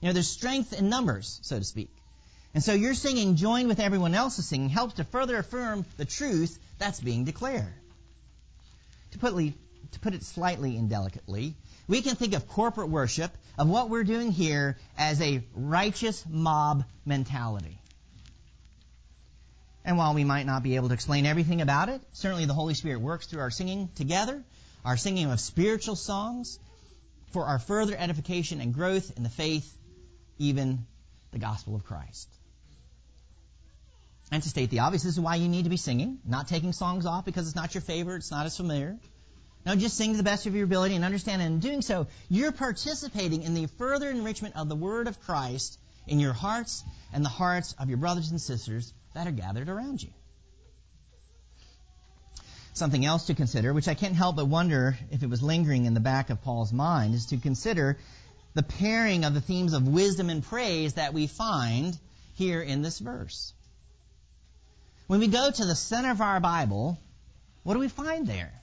You 0.01 0.07
know, 0.07 0.13
there's 0.13 0.27
strength 0.27 0.73
in 0.73 0.89
numbers, 0.89 1.39
so 1.43 1.57
to 1.57 1.63
speak. 1.63 1.95
And 2.53 2.61
so 2.61 2.73
your 2.73 2.93
singing 2.93 3.37
joined 3.37 3.69
with 3.69 3.79
everyone 3.79 4.15
else's 4.15 4.49
singing 4.49 4.67
helps 4.67 4.95
to 4.95 5.05
further 5.05 5.37
affirm 5.37 5.85
the 5.95 6.03
truth 6.03 6.59
that's 6.77 6.99
being 6.99 7.23
declared. 7.23 7.73
To 9.11 9.17
put, 9.17 9.33
to 9.91 9.99
put 9.99 10.13
it 10.13 10.23
slightly 10.23 10.77
indelicately, 10.77 11.55
we 11.87 12.01
can 12.01 12.15
think 12.15 12.33
of 12.33 12.47
corporate 12.47 12.89
worship, 12.89 13.35
of 13.57 13.67
what 13.67 13.89
we're 13.89 14.03
doing 14.03 14.31
here, 14.31 14.77
as 14.97 15.21
a 15.21 15.43
righteous 15.55 16.23
mob 16.29 16.83
mentality. 17.05 17.79
And 19.83 19.97
while 19.97 20.13
we 20.13 20.23
might 20.23 20.45
not 20.45 20.61
be 20.61 20.75
able 20.75 20.89
to 20.89 20.93
explain 20.93 21.25
everything 21.25 21.61
about 21.61 21.89
it, 21.89 22.01
certainly 22.13 22.45
the 22.45 22.53
Holy 22.53 22.73
Spirit 22.73 23.01
works 23.01 23.25
through 23.25 23.41
our 23.41 23.49
singing 23.49 23.89
together, 23.95 24.43
our 24.85 24.97
singing 24.97 25.31
of 25.31 25.39
spiritual 25.39 25.95
songs, 25.95 26.59
for 27.31 27.45
our 27.45 27.59
further 27.59 27.95
edification 27.97 28.61
and 28.61 28.73
growth 28.73 29.15
in 29.17 29.23
the 29.23 29.29
faith, 29.29 29.75
even 30.37 30.85
the 31.31 31.39
gospel 31.39 31.75
of 31.75 31.83
Christ. 31.83 32.29
And 34.31 34.43
to 34.43 34.49
state 34.49 34.69
the 34.69 34.79
obvious, 34.79 35.03
this 35.03 35.13
is 35.13 35.19
why 35.19 35.35
you 35.35 35.47
need 35.47 35.63
to 35.63 35.69
be 35.69 35.77
singing, 35.77 36.19
not 36.23 36.47
taking 36.47 36.71
songs 36.71 37.05
off 37.05 37.25
because 37.25 37.47
it's 37.47 37.55
not 37.55 37.73
your 37.73 37.81
favorite, 37.81 38.17
it's 38.17 38.31
not 38.31 38.45
as 38.45 38.55
familiar. 38.55 38.97
No, 39.65 39.75
just 39.75 39.97
sing 39.97 40.11
to 40.11 40.17
the 40.17 40.23
best 40.23 40.45
of 40.45 40.55
your 40.55 40.63
ability 40.63 40.95
and 40.95 41.03
understand. 41.03 41.41
And 41.41 41.55
in 41.55 41.59
doing 41.59 41.81
so, 41.81 42.07
you're 42.29 42.51
participating 42.51 43.43
in 43.43 43.53
the 43.53 43.67
further 43.77 44.09
enrichment 44.09 44.55
of 44.55 44.69
the 44.69 44.75
Word 44.75 45.07
of 45.07 45.19
Christ 45.21 45.77
in 46.07 46.19
your 46.19 46.33
hearts 46.33 46.83
and 47.13 47.23
the 47.23 47.29
hearts 47.29 47.75
of 47.77 47.89
your 47.89 47.97
brothers 47.97 48.31
and 48.31 48.41
sisters 48.41 48.93
that 49.13 49.27
are 49.27 49.31
gathered 49.31 49.69
around 49.69 50.01
you. 50.01 50.09
Something 52.73 53.05
else 53.05 53.25
to 53.25 53.33
consider, 53.33 53.73
which 53.73 53.89
I 53.89 53.93
can't 53.93 54.15
help 54.15 54.37
but 54.37 54.47
wonder 54.47 54.97
if 55.11 55.21
it 55.21 55.29
was 55.29 55.43
lingering 55.43 55.85
in 55.85 55.93
the 55.93 55.99
back 55.99 56.29
of 56.29 56.41
Paul's 56.41 56.71
mind, 56.71 57.13
is 57.13 57.27
to 57.27 57.37
consider 57.37 57.97
the 58.53 58.63
pairing 58.63 59.25
of 59.25 59.33
the 59.33 59.41
themes 59.41 59.73
of 59.73 59.87
wisdom 59.87 60.29
and 60.29 60.43
praise 60.43 60.93
that 60.93 61.13
we 61.13 61.27
find 61.27 61.97
here 62.35 62.61
in 62.61 62.81
this 62.81 62.99
verse. 62.99 63.53
When 65.07 65.19
we 65.19 65.27
go 65.27 65.51
to 65.51 65.65
the 65.65 65.75
center 65.75 66.11
of 66.11 66.21
our 66.21 66.39
Bible, 66.39 66.97
what 67.63 67.73
do 67.73 67.79
we 67.79 67.89
find 67.89 68.25
there? 68.25 68.53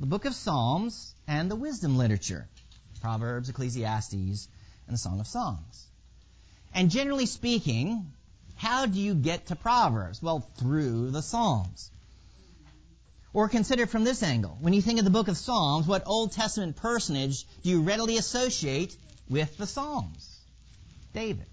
The 0.00 0.06
book 0.06 0.24
of 0.24 0.34
Psalms 0.34 1.14
and 1.28 1.50
the 1.50 1.56
wisdom 1.56 1.98
literature 1.98 2.48
Proverbs, 3.02 3.50
Ecclesiastes, 3.50 4.48
and 4.86 4.94
the 4.94 4.96
Song 4.96 5.20
of 5.20 5.26
Songs. 5.26 5.86
And 6.72 6.90
generally 6.90 7.26
speaking, 7.26 8.10
how 8.54 8.86
do 8.86 8.98
you 8.98 9.14
get 9.14 9.48
to 9.48 9.56
Proverbs? 9.56 10.22
Well, 10.22 10.40
through 10.56 11.10
the 11.10 11.20
Psalms. 11.20 11.90
Or 13.34 13.50
consider 13.50 13.86
from 13.86 14.04
this 14.04 14.22
angle. 14.22 14.56
When 14.60 14.72
you 14.72 14.80
think 14.80 15.00
of 15.00 15.04
the 15.04 15.10
book 15.10 15.28
of 15.28 15.36
Psalms, 15.36 15.86
what 15.86 16.06
Old 16.06 16.32
Testament 16.32 16.76
personage 16.76 17.44
do 17.62 17.68
you 17.68 17.82
readily 17.82 18.16
associate 18.16 18.96
with 19.28 19.54
the 19.58 19.66
Psalms? 19.66 20.34
David. 21.12 21.46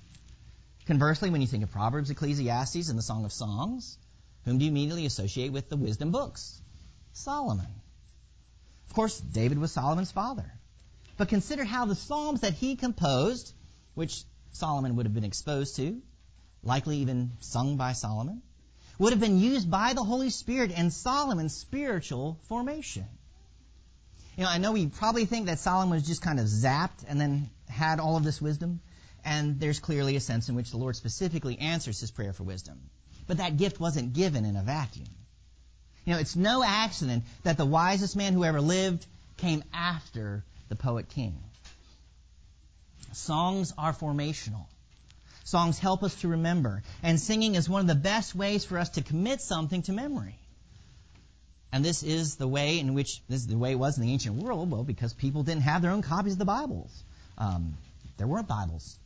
Conversely, 0.85 1.31
when 1.31 1.41
you 1.41 1.47
think 1.47 1.65
of 1.65 1.71
Proverbs, 1.71 2.11
Ecclesiastes, 2.11 2.87
and 2.87 2.97
the 2.97 3.03
Song 3.03 3.25
of 3.25 3.33
Songs, 3.33 3.97
whom 4.45 4.57
do 4.57 4.63
you 4.63 4.71
immediately 4.71 5.05
associate 5.05 5.51
with 5.51 5.67
the 5.67 5.75
wisdom 5.75 6.11
books? 6.11 6.61
Solomon. 7.11 7.67
Of 8.89 8.93
course, 8.95 9.19
David 9.19 9.59
was 9.59 9.71
Solomon's 9.71 10.11
father. 10.11 10.51
But 11.17 11.29
consider 11.29 11.63
how 11.63 11.85
the 11.85 11.95
Psalms 11.95 12.41
that 12.41 12.53
he 12.53 12.75
composed, 12.75 13.53
which 13.95 14.23
Solomon 14.51 14.95
would 14.95 15.05
have 15.05 15.13
been 15.13 15.23
exposed 15.23 15.75
to, 15.77 16.01
likely 16.63 16.97
even 16.97 17.31
sung 17.39 17.77
by 17.77 17.93
Solomon, 17.93 18.41
would 18.99 19.13
have 19.13 19.19
been 19.19 19.39
used 19.39 19.69
by 19.69 19.93
the 19.93 20.03
Holy 20.03 20.29
Spirit 20.29 20.71
in 20.71 20.91
Solomon's 20.91 21.55
spiritual 21.55 22.39
formation. 22.43 23.05
You 24.35 24.43
know, 24.43 24.49
I 24.49 24.57
know 24.59 24.71
we 24.71 24.87
probably 24.87 25.25
think 25.25 25.47
that 25.47 25.59
Solomon 25.59 25.95
was 25.95 26.07
just 26.07 26.21
kind 26.21 26.39
of 26.39 26.45
zapped 26.45 27.03
and 27.07 27.19
then 27.19 27.49
had 27.67 27.99
all 27.99 28.17
of 28.17 28.23
this 28.23 28.41
wisdom, 28.41 28.81
and 29.25 29.59
there's 29.59 29.79
clearly 29.79 30.15
a 30.15 30.19
sense 30.19 30.49
in 30.49 30.55
which 30.55 30.71
the 30.71 30.77
Lord 30.77 30.95
specifically 30.95 31.57
answers 31.59 31.99
his 31.99 32.11
prayer 32.11 32.33
for 32.33 32.43
wisdom. 32.43 32.79
But 33.25 33.37
that 33.37 33.57
gift 33.57 33.79
wasn't 33.79 34.13
given 34.13 34.45
in 34.45 34.55
a 34.55 34.61
vacuum. 34.61 35.09
You 36.07 36.13
know, 36.13 36.19
it's 36.19 36.37
no 36.37 36.63
accident 36.63 37.25
that 37.43 37.57
the 37.57 37.65
wisest 37.65 38.15
man 38.15 38.31
who 38.31 38.45
ever 38.45 38.61
lived 38.61 39.05
came 39.35 39.61
after 39.73 40.41
the 40.69 40.77
poet 40.77 41.09
king. 41.09 41.35
Songs 43.11 43.73
are 43.77 43.91
formational. 43.91 44.67
Songs 45.43 45.77
help 45.77 46.03
us 46.03 46.15
to 46.21 46.29
remember. 46.29 46.81
And 47.03 47.19
singing 47.19 47.55
is 47.55 47.67
one 47.67 47.81
of 47.81 47.87
the 47.87 47.95
best 47.95 48.33
ways 48.35 48.63
for 48.63 48.77
us 48.77 48.87
to 48.91 49.01
commit 49.01 49.41
something 49.41 49.81
to 49.81 49.91
memory. 49.91 50.39
And 51.73 51.83
this 51.83 52.03
is 52.03 52.37
the 52.37 52.47
way 52.47 52.79
in 52.79 52.93
which 52.93 53.21
this 53.27 53.41
is 53.41 53.47
the 53.47 53.57
way 53.57 53.73
it 53.73 53.79
was 53.79 53.97
in 53.97 54.05
the 54.05 54.13
ancient 54.13 54.41
world. 54.41 54.71
Well, 54.71 54.85
because 54.85 55.11
people 55.11 55.43
didn't 55.43 55.63
have 55.63 55.81
their 55.81 55.91
own 55.91 56.03
copies 56.03 56.33
of 56.33 56.39
the 56.39 56.45
Bibles. 56.45 57.03
Um, 57.37 57.77
there 58.15 58.27
weren't 58.27 58.47
Bibles. 58.47 58.97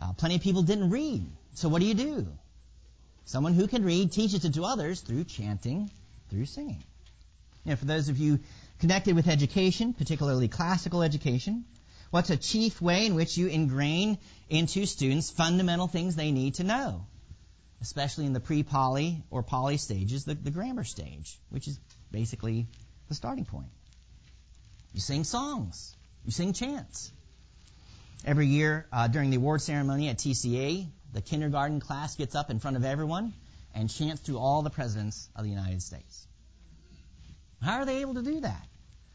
Uh, 0.00 0.14
plenty 0.14 0.36
of 0.36 0.40
people 0.40 0.62
didn't 0.62 0.88
read. 0.88 1.22
So 1.52 1.68
what 1.68 1.80
do 1.82 1.86
you 1.86 1.92
do? 1.92 2.26
Someone 3.26 3.52
who 3.52 3.66
can 3.66 3.84
read 3.84 4.10
teaches 4.10 4.46
it 4.46 4.54
to 4.54 4.64
others 4.64 5.02
through 5.02 5.24
chanting, 5.24 5.90
through 6.36 6.46
singing. 6.46 6.82
Know, 7.64 7.76
for 7.76 7.86
those 7.86 8.08
of 8.08 8.18
you 8.18 8.38
connected 8.78 9.16
with 9.16 9.26
education, 9.26 9.92
particularly 9.92 10.48
classical 10.48 11.02
education, 11.02 11.64
What's 12.10 12.30
a 12.30 12.36
chief 12.36 12.80
way 12.80 13.06
in 13.06 13.14
which 13.14 13.36
you 13.36 13.48
ingrain 13.48 14.18
into 14.48 14.86
students 14.86 15.30
fundamental 15.30 15.88
things 15.88 16.14
they 16.14 16.30
need 16.30 16.54
to 16.54 16.64
know? 16.64 17.04
Especially 17.80 18.26
in 18.26 18.32
the 18.32 18.40
pre-poly 18.40 19.22
or 19.30 19.42
poly 19.42 19.76
stages, 19.76 20.24
the, 20.24 20.34
the 20.34 20.50
grammar 20.50 20.84
stage, 20.84 21.38
which 21.50 21.68
is 21.68 21.78
basically 22.10 22.68
the 23.08 23.14
starting 23.14 23.44
point. 23.44 23.68
You 24.94 25.00
sing 25.00 25.24
songs. 25.24 25.94
You 26.24 26.30
sing 26.30 26.52
chants. 26.52 27.12
Every 28.24 28.46
year 28.46 28.86
uh, 28.92 29.08
during 29.08 29.30
the 29.30 29.36
award 29.36 29.60
ceremony 29.60 30.08
at 30.08 30.18
TCA, 30.18 30.86
the 31.12 31.20
kindergarten 31.20 31.80
class 31.80 32.16
gets 32.16 32.34
up 32.34 32.50
in 32.50 32.60
front 32.60 32.76
of 32.76 32.84
everyone 32.84 33.34
and 33.76 33.90
chants 33.90 34.22
to 34.22 34.38
all 34.38 34.62
the 34.62 34.70
presidents 34.70 35.28
of 35.36 35.44
the 35.44 35.50
United 35.50 35.82
States. 35.82 36.26
How 37.62 37.80
are 37.80 37.84
they 37.84 38.00
able 38.00 38.14
to 38.14 38.22
do 38.22 38.40
that? 38.40 38.66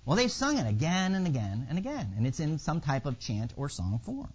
Well, 0.05 0.15
they've 0.15 0.31
sung 0.31 0.57
it 0.57 0.67
again 0.67 1.13
and 1.13 1.27
again 1.27 1.67
and 1.69 1.77
again, 1.77 2.13
and 2.17 2.25
it's 2.25 2.39
in 2.39 2.59
some 2.59 2.81
type 2.81 3.05
of 3.05 3.19
chant 3.19 3.53
or 3.55 3.69
song 3.69 3.99
form. 4.03 4.33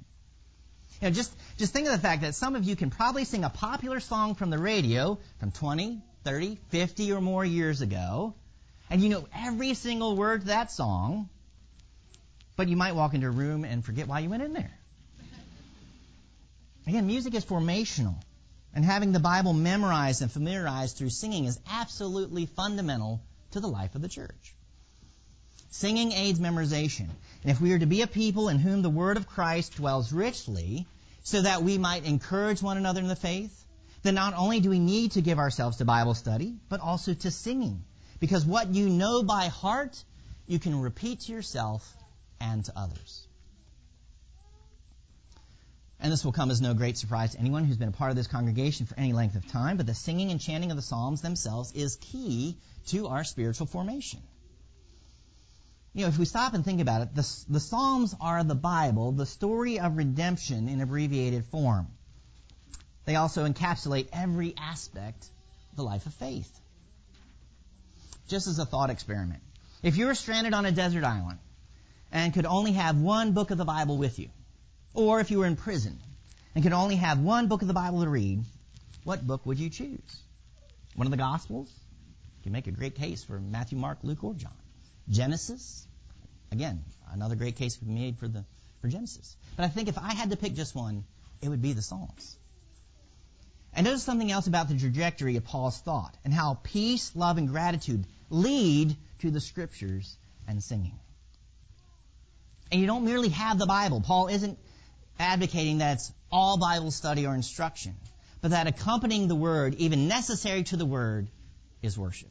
You 1.00 1.08
know, 1.08 1.14
just, 1.14 1.32
just 1.58 1.72
think 1.72 1.86
of 1.86 1.92
the 1.92 1.98
fact 1.98 2.22
that 2.22 2.34
some 2.34 2.54
of 2.56 2.64
you 2.64 2.76
can 2.76 2.90
probably 2.90 3.24
sing 3.24 3.44
a 3.44 3.50
popular 3.50 4.00
song 4.00 4.34
from 4.34 4.50
the 4.50 4.58
radio 4.58 5.18
from 5.38 5.50
20, 5.50 6.00
30, 6.24 6.58
50 6.70 7.12
or 7.12 7.20
more 7.20 7.44
years 7.44 7.82
ago, 7.82 8.34
and 8.88 9.02
you 9.02 9.08
know 9.08 9.26
every 9.34 9.74
single 9.74 10.16
word 10.16 10.42
to 10.42 10.46
that 10.48 10.70
song, 10.70 11.28
but 12.56 12.68
you 12.68 12.76
might 12.76 12.94
walk 12.94 13.14
into 13.14 13.26
a 13.26 13.30
room 13.30 13.64
and 13.64 13.84
forget 13.84 14.08
why 14.08 14.20
you 14.20 14.30
went 14.30 14.42
in 14.42 14.52
there. 14.52 14.72
Again, 16.86 17.06
music 17.06 17.34
is 17.34 17.44
formational, 17.44 18.14
and 18.76 18.84
having 18.84 19.10
the 19.10 19.18
Bible 19.18 19.54
memorized 19.54 20.20
and 20.20 20.30
familiarized 20.30 20.98
through 20.98 21.08
singing 21.08 21.46
is 21.46 21.58
absolutely 21.66 22.44
fundamental 22.44 23.22
to 23.52 23.60
the 23.60 23.66
life 23.66 23.94
of 23.94 24.02
the 24.02 24.08
church. 24.08 24.54
Singing 25.70 26.12
aids 26.12 26.38
memorization. 26.38 27.08
And 27.42 27.50
if 27.50 27.58
we 27.58 27.72
are 27.72 27.78
to 27.78 27.86
be 27.86 28.02
a 28.02 28.06
people 28.06 28.50
in 28.50 28.58
whom 28.58 28.82
the 28.82 28.90
word 28.90 29.16
of 29.16 29.26
Christ 29.26 29.76
dwells 29.76 30.12
richly, 30.12 30.86
so 31.22 31.40
that 31.40 31.62
we 31.62 31.78
might 31.78 32.04
encourage 32.04 32.60
one 32.60 32.76
another 32.76 33.00
in 33.00 33.08
the 33.08 33.16
faith, 33.16 33.64
then 34.02 34.14
not 34.14 34.34
only 34.34 34.60
do 34.60 34.68
we 34.68 34.78
need 34.78 35.12
to 35.12 35.22
give 35.22 35.38
ourselves 35.38 35.78
to 35.78 35.86
Bible 35.86 36.14
study, 36.14 36.54
but 36.68 36.80
also 36.80 37.14
to 37.14 37.30
singing. 37.30 37.82
Because 38.20 38.44
what 38.44 38.68
you 38.68 38.90
know 38.90 39.22
by 39.22 39.46
heart, 39.46 40.04
you 40.46 40.58
can 40.58 40.78
repeat 40.82 41.20
to 41.20 41.32
yourself 41.32 41.96
and 42.42 42.62
to 42.66 42.78
others. 42.78 43.26
And 45.98 46.12
this 46.12 46.24
will 46.24 46.32
come 46.32 46.50
as 46.50 46.60
no 46.60 46.74
great 46.74 46.98
surprise 46.98 47.32
to 47.32 47.38
anyone 47.38 47.64
who's 47.64 47.78
been 47.78 47.88
a 47.88 47.92
part 47.92 48.10
of 48.10 48.16
this 48.16 48.26
congregation 48.26 48.86
for 48.86 48.98
any 48.98 49.12
length 49.12 49.34
of 49.34 49.46
time, 49.48 49.76
but 49.76 49.86
the 49.86 49.94
singing 49.94 50.30
and 50.30 50.40
chanting 50.40 50.70
of 50.70 50.76
the 50.76 50.82
Psalms 50.82 51.22
themselves 51.22 51.72
is 51.72 51.96
key 51.96 52.58
to 52.88 53.08
our 53.08 53.24
spiritual 53.24 53.66
formation. 53.66 54.20
You 55.94 56.02
know, 56.02 56.08
if 56.08 56.18
we 56.18 56.26
stop 56.26 56.52
and 56.52 56.62
think 56.62 56.82
about 56.82 57.00
it, 57.00 57.14
the, 57.14 57.26
the 57.48 57.60
Psalms 57.60 58.14
are 58.20 58.44
the 58.44 58.54
Bible, 58.54 59.12
the 59.12 59.24
story 59.24 59.80
of 59.80 59.96
redemption 59.96 60.68
in 60.68 60.82
abbreviated 60.82 61.46
form. 61.46 61.86
They 63.06 63.16
also 63.16 63.48
encapsulate 63.48 64.08
every 64.12 64.54
aspect 64.58 65.30
of 65.70 65.76
the 65.76 65.84
life 65.84 66.04
of 66.04 66.12
faith. 66.12 66.60
Just 68.28 68.46
as 68.46 68.58
a 68.58 68.66
thought 68.66 68.90
experiment. 68.90 69.42
If 69.82 69.96
you 69.96 70.06
were 70.06 70.14
stranded 70.14 70.52
on 70.52 70.66
a 70.66 70.72
desert 70.72 71.04
island 71.04 71.38
and 72.12 72.34
could 72.34 72.44
only 72.44 72.72
have 72.72 73.00
one 73.00 73.32
book 73.32 73.50
of 73.50 73.56
the 73.56 73.64
Bible 73.64 73.96
with 73.96 74.18
you, 74.18 74.28
or 74.96 75.20
if 75.20 75.30
you 75.30 75.38
were 75.38 75.46
in 75.46 75.56
prison 75.56 75.98
and 76.54 76.64
could 76.64 76.72
only 76.72 76.96
have 76.96 77.20
one 77.20 77.48
book 77.48 77.62
of 77.62 77.68
the 77.68 77.74
Bible 77.74 78.02
to 78.02 78.08
read, 78.08 78.42
what 79.04 79.24
book 79.24 79.46
would 79.46 79.58
you 79.58 79.70
choose? 79.70 80.22
One 80.96 81.06
of 81.06 81.10
the 81.10 81.16
Gospels? 81.16 81.70
You 82.38 82.42
can 82.44 82.52
make 82.52 82.66
a 82.66 82.72
great 82.72 82.94
case 82.94 83.22
for 83.22 83.38
Matthew, 83.38 83.78
Mark, 83.78 83.98
Luke, 84.02 84.24
or 84.24 84.34
John. 84.34 84.56
Genesis? 85.08 85.86
Again, 86.50 86.82
another 87.12 87.36
great 87.36 87.56
case 87.56 87.78
made 87.82 88.18
for 88.18 88.26
the 88.26 88.44
for 88.80 88.88
Genesis. 88.88 89.36
But 89.56 89.64
I 89.64 89.68
think 89.68 89.88
if 89.88 89.98
I 89.98 90.14
had 90.14 90.30
to 90.30 90.36
pick 90.36 90.54
just 90.54 90.74
one, 90.74 91.04
it 91.42 91.48
would 91.48 91.62
be 91.62 91.72
the 91.72 91.82
Psalms. 91.82 92.36
And 93.74 93.84
notice 93.84 94.02
something 94.02 94.30
else 94.30 94.46
about 94.46 94.68
the 94.68 94.78
trajectory 94.78 95.36
of 95.36 95.44
Paul's 95.44 95.78
thought 95.78 96.16
and 96.24 96.32
how 96.32 96.58
peace, 96.62 97.12
love, 97.14 97.36
and 97.36 97.48
gratitude 97.48 98.06
lead 98.30 98.96
to 99.18 99.30
the 99.30 99.40
scriptures 99.40 100.16
and 100.48 100.62
singing. 100.62 100.98
And 102.72 102.80
you 102.80 102.86
don't 102.86 103.04
merely 103.04 103.28
have 103.28 103.58
the 103.58 103.66
Bible. 103.66 104.00
Paul 104.00 104.28
isn't 104.28 104.58
advocating 105.18 105.78
that 105.78 105.94
it's 105.94 106.12
all 106.30 106.58
Bible 106.58 106.90
study 106.90 107.26
or 107.26 107.34
instruction, 107.34 107.94
but 108.40 108.50
that 108.50 108.66
accompanying 108.66 109.28
the 109.28 109.34
word, 109.34 109.74
even 109.76 110.08
necessary 110.08 110.62
to 110.64 110.76
the 110.76 110.86
word, 110.86 111.28
is 111.82 111.98
worship. 111.98 112.30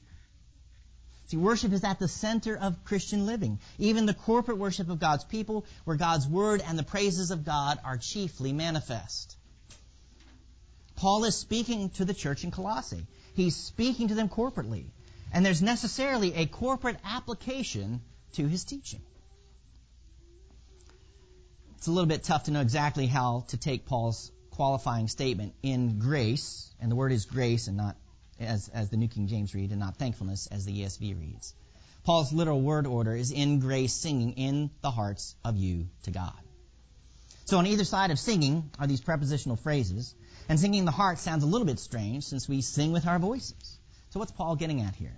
See, 1.27 1.37
worship 1.37 1.73
is 1.73 1.83
at 1.83 1.97
the 1.97 2.07
center 2.07 2.55
of 2.55 2.83
Christian 2.85 3.25
living. 3.25 3.59
Even 3.79 4.05
the 4.05 4.13
corporate 4.13 4.59
worship 4.59 4.89
of 4.89 4.99
God's 4.99 5.23
people, 5.23 5.65
where 5.83 5.97
God's 5.97 6.27
word 6.27 6.61
and 6.65 6.77
the 6.77 6.83
praises 6.83 7.31
of 7.31 7.43
God 7.43 7.79
are 7.83 7.97
chiefly 7.97 8.53
manifest. 8.53 9.35
Paul 10.95 11.23
is 11.25 11.35
speaking 11.35 11.89
to 11.91 12.05
the 12.05 12.13
church 12.13 12.43
in 12.43 12.51
Colossae. 12.51 13.07
He's 13.33 13.55
speaking 13.55 14.09
to 14.09 14.15
them 14.15 14.29
corporately. 14.29 14.85
And 15.33 15.45
there's 15.45 15.61
necessarily 15.61 16.33
a 16.35 16.45
corporate 16.45 16.97
application 17.03 18.01
to 18.33 18.47
his 18.47 18.63
teaching. 18.63 19.01
It's 21.77 21.87
a 21.87 21.91
little 21.91 22.07
bit 22.07 22.23
tough 22.23 22.43
to 22.43 22.51
know 22.51 22.61
exactly 22.61 23.05
how 23.05 23.45
to 23.49 23.57
take 23.57 23.85
Paul's 23.85 24.31
qualifying 24.51 25.07
statement 25.07 25.53
in 25.61 25.99
grace, 25.99 26.71
and 26.79 26.89
the 26.89 26.95
word 26.95 27.11
is 27.11 27.25
grace 27.25 27.67
and 27.67 27.77
not 27.77 27.95
as, 28.39 28.69
as 28.69 28.89
the 28.89 28.97
New 28.97 29.07
King 29.07 29.27
James 29.27 29.53
read, 29.53 29.71
and 29.71 29.79
not 29.79 29.97
thankfulness 29.97 30.47
as 30.47 30.65
the 30.65 30.81
ESV 30.81 31.19
reads. 31.19 31.53
Paul's 32.03 32.31
literal 32.31 32.61
word 32.61 32.87
order 32.87 33.15
is 33.15 33.31
in 33.31 33.59
grace 33.59 33.93
singing 33.93 34.33
in 34.33 34.69
the 34.81 34.91
hearts 34.91 35.35
of 35.43 35.57
you 35.57 35.87
to 36.03 36.11
God. 36.11 36.33
So 37.45 37.57
on 37.57 37.67
either 37.67 37.83
side 37.83 38.11
of 38.11 38.19
singing 38.19 38.69
are 38.79 38.87
these 38.87 39.01
prepositional 39.01 39.57
phrases, 39.57 40.15
and 40.47 40.59
singing 40.59 40.79
in 40.79 40.85
the 40.85 40.91
heart 40.91 41.19
sounds 41.19 41.43
a 41.43 41.47
little 41.47 41.67
bit 41.67 41.79
strange 41.79 42.23
since 42.23 42.47
we 42.47 42.61
sing 42.61 42.91
with 42.91 43.07
our 43.07 43.19
voices. 43.19 43.77
So 44.11 44.19
what's 44.19 44.31
Paul 44.31 44.55
getting 44.55 44.81
at 44.81 44.95
here? 44.95 45.15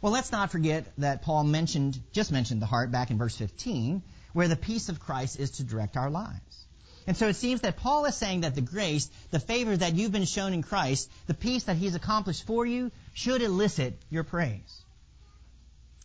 Well, 0.00 0.12
let's 0.12 0.32
not 0.32 0.50
forget 0.50 0.84
that 0.98 1.22
Paul 1.22 1.44
mentioned, 1.44 2.00
just 2.12 2.30
mentioned 2.30 2.60
the 2.60 2.66
heart 2.66 2.90
back 2.90 3.10
in 3.10 3.18
verse 3.18 3.36
15, 3.36 4.02
where 4.34 4.48
the 4.48 4.56
peace 4.56 4.90
of 4.90 5.00
Christ 5.00 5.40
is 5.40 5.52
to 5.52 5.64
direct 5.64 5.96
our 5.96 6.10
lives. 6.10 6.66
And 7.06 7.16
so 7.16 7.28
it 7.28 7.36
seems 7.36 7.62
that 7.62 7.76
Paul 7.76 8.04
is 8.06 8.16
saying 8.16 8.42
that 8.42 8.54
the 8.54 8.60
grace, 8.60 9.10
the 9.30 9.40
favor 9.40 9.76
that 9.76 9.94
you've 9.94 10.12
been 10.12 10.24
shown 10.24 10.52
in 10.52 10.62
Christ, 10.62 11.10
the 11.26 11.34
peace 11.34 11.64
that 11.64 11.76
he's 11.76 11.94
accomplished 11.94 12.46
for 12.46 12.66
you, 12.66 12.90
should 13.12 13.42
elicit 13.42 13.98
your 14.10 14.24
praise. 14.24 14.82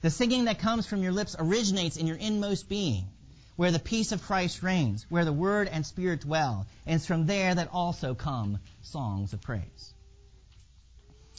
The 0.02 0.10
singing 0.10 0.46
that 0.46 0.60
comes 0.60 0.86
from 0.86 1.04
your 1.04 1.12
lips 1.12 1.36
originates 1.38 1.98
in 1.98 2.08
your 2.08 2.18
inmost 2.18 2.70
being, 2.70 3.06
where 3.56 3.72
the 3.72 3.80
peace 3.80 4.12
of 4.12 4.24
Christ 4.24 4.62
reigns, 4.62 5.06
where 5.10 5.26
the 5.26 5.34
Word 5.34 5.68
and 5.68 5.86
Spirit 5.86 6.22
dwell, 6.22 6.68
and 6.86 6.96
it's 6.96 7.06
from 7.06 7.26
there 7.26 7.56
that 7.56 7.70
also 7.74 8.14
come 8.14 8.60
songs 8.82 9.34
of 9.34 9.42
praise. 9.42 9.94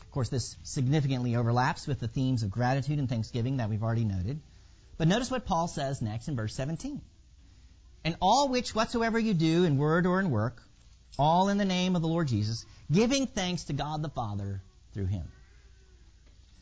Of 0.02 0.10
course, 0.10 0.28
this 0.28 0.56
significantly 0.64 1.36
overlaps 1.36 1.86
with 1.86 2.00
the 2.00 2.08
themes 2.08 2.42
of 2.42 2.50
gratitude 2.50 2.98
and 2.98 3.08
thanksgiving 3.08 3.58
that 3.58 3.70
we've 3.70 3.82
already 3.82 4.04
noted. 4.04 4.40
But 5.00 5.08
notice 5.08 5.30
what 5.30 5.46
Paul 5.46 5.66
says 5.66 6.02
next 6.02 6.28
in 6.28 6.36
verse 6.36 6.54
17. 6.54 7.00
And 8.04 8.16
all 8.20 8.50
which 8.50 8.74
whatsoever 8.74 9.18
you 9.18 9.32
do 9.32 9.64
in 9.64 9.78
word 9.78 10.04
or 10.04 10.20
in 10.20 10.30
work, 10.30 10.62
all 11.18 11.48
in 11.48 11.56
the 11.56 11.64
name 11.64 11.96
of 11.96 12.02
the 12.02 12.08
Lord 12.08 12.28
Jesus, 12.28 12.66
giving 12.92 13.26
thanks 13.26 13.64
to 13.64 13.72
God 13.72 14.02
the 14.02 14.10
Father 14.10 14.60
through 14.92 15.06
him. 15.06 15.26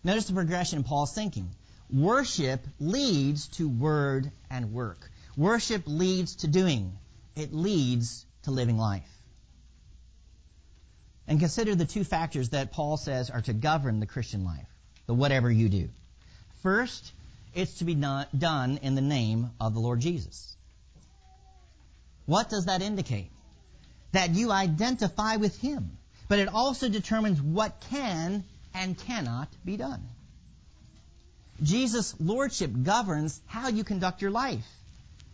Notice 0.05 0.27
the 0.27 0.35
progression 0.35 0.79
in 0.79 0.85
Paul's 0.85 1.13
thinking. 1.13 1.51
Worship 1.91 2.65
leads 2.79 3.49
to 3.57 3.69
word 3.69 4.31
and 4.49 4.73
work. 4.73 5.11
Worship 5.37 5.83
leads 5.87 6.37
to 6.37 6.47
doing. 6.47 6.97
It 7.35 7.53
leads 7.53 8.25
to 8.45 8.53
living 8.53 8.79
life. 8.79 9.11
And 11.27 11.41
consider 11.41 11.75
the 11.75 11.87
two 11.87 12.05
factors 12.05 12.51
that 12.51 12.71
Paul 12.71 12.99
says 12.99 13.31
are 13.31 13.43
to 13.43 13.53
govern 13.53 13.99
the 13.99 14.07
Christian 14.07 14.45
life, 14.45 14.69
the 15.07 15.15
whatever 15.15 15.51
you 15.51 15.69
do. 15.69 15.89
First, 16.63 17.13
it's 17.55 17.79
to 17.79 17.85
be 17.85 17.95
done 17.95 18.79
in 18.83 18.95
the 18.95 19.01
name 19.01 19.51
of 19.61 19.75
the 19.75 19.81
Lord 19.81 20.01
Jesus. 20.01 20.57
What 22.27 22.51
does 22.51 22.67
that 22.67 22.83
indicate? 22.83 23.31
That 24.13 24.35
you 24.35 24.53
identify 24.53 25.37
with 25.37 25.59
Him. 25.61 25.99
But 26.29 26.39
it 26.39 26.49
also 26.49 26.89
determines 26.89 27.41
what 27.41 27.81
can 27.91 28.45
and 28.75 28.99
cannot 28.99 29.49
be 29.65 29.77
done. 29.77 30.07
Jesus' 31.63 32.15
lordship 32.21 32.71
governs 32.83 33.41
how 33.47 33.69
you 33.69 33.83
conduct 33.83 34.23
your 34.23 34.31
life, 34.31 34.67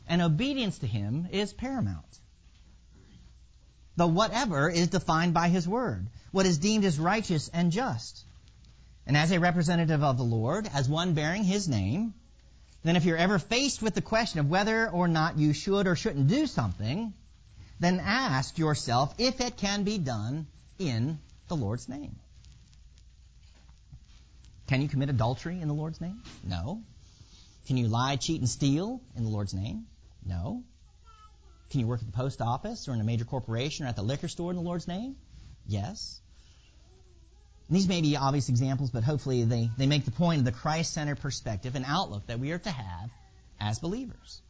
and 0.08 0.22
obedience 0.22 0.78
to 0.78 0.86
Him 0.86 1.28
is 1.32 1.52
paramount. 1.52 2.04
The 3.96 4.06
whatever 4.06 4.70
is 4.70 4.88
defined 4.88 5.34
by 5.34 5.48
His 5.48 5.68
Word, 5.68 6.06
what 6.32 6.46
is 6.46 6.58
deemed 6.58 6.84
as 6.84 6.98
righteous 6.98 7.48
and 7.48 7.72
just. 7.72 8.24
And 9.06 9.16
as 9.16 9.30
a 9.30 9.40
representative 9.40 10.02
of 10.02 10.16
the 10.16 10.24
Lord, 10.24 10.68
as 10.72 10.88
one 10.88 11.14
bearing 11.14 11.44
His 11.44 11.68
name, 11.68 12.14
then 12.82 12.96
if 12.96 13.04
you're 13.04 13.16
ever 13.16 13.38
faced 13.38 13.82
with 13.82 13.94
the 13.94 14.02
question 14.02 14.40
of 14.40 14.48
whether 14.48 14.88
or 14.88 15.08
not 15.08 15.38
you 15.38 15.52
should 15.52 15.86
or 15.86 15.96
shouldn't 15.96 16.28
do 16.28 16.46
something, 16.46 17.12
then 17.80 18.00
ask 18.00 18.58
yourself 18.58 19.14
if 19.18 19.40
it 19.40 19.56
can 19.56 19.84
be 19.84 19.98
done 19.98 20.46
in 20.78 21.18
the 21.48 21.56
Lord's 21.56 21.88
name. 21.88 22.16
Can 24.66 24.80
you 24.80 24.88
commit 24.88 25.10
adultery 25.10 25.60
in 25.60 25.68
the 25.68 25.74
Lord's 25.74 26.00
name? 26.00 26.22
No. 26.42 26.82
Can 27.66 27.76
you 27.76 27.88
lie, 27.88 28.16
cheat, 28.16 28.40
and 28.40 28.48
steal 28.48 29.00
in 29.16 29.24
the 29.24 29.30
Lord's 29.30 29.54
name? 29.54 29.86
No. 30.24 30.62
Can 31.70 31.80
you 31.80 31.86
work 31.86 32.00
at 32.00 32.06
the 32.06 32.16
post 32.16 32.40
office 32.40 32.88
or 32.88 32.94
in 32.94 33.00
a 33.00 33.04
major 33.04 33.24
corporation 33.24 33.84
or 33.84 33.88
at 33.88 33.96
the 33.96 34.02
liquor 34.02 34.28
store 34.28 34.50
in 34.50 34.56
the 34.56 34.62
Lord's 34.62 34.88
name? 34.88 35.16
Yes. 35.66 36.20
These 37.70 37.88
may 37.88 38.02
be 38.02 38.16
obvious 38.16 38.48
examples, 38.48 38.90
but 38.90 39.04
hopefully 39.04 39.44
they, 39.44 39.70
they 39.78 39.86
make 39.86 40.04
the 40.04 40.10
point 40.10 40.40
of 40.40 40.44
the 40.44 40.52
Christ 40.52 40.92
centered 40.92 41.20
perspective 41.20 41.74
and 41.74 41.84
outlook 41.86 42.26
that 42.26 42.38
we 42.38 42.52
are 42.52 42.58
to 42.58 42.70
have 42.70 43.10
as 43.58 43.78
believers. 43.78 44.42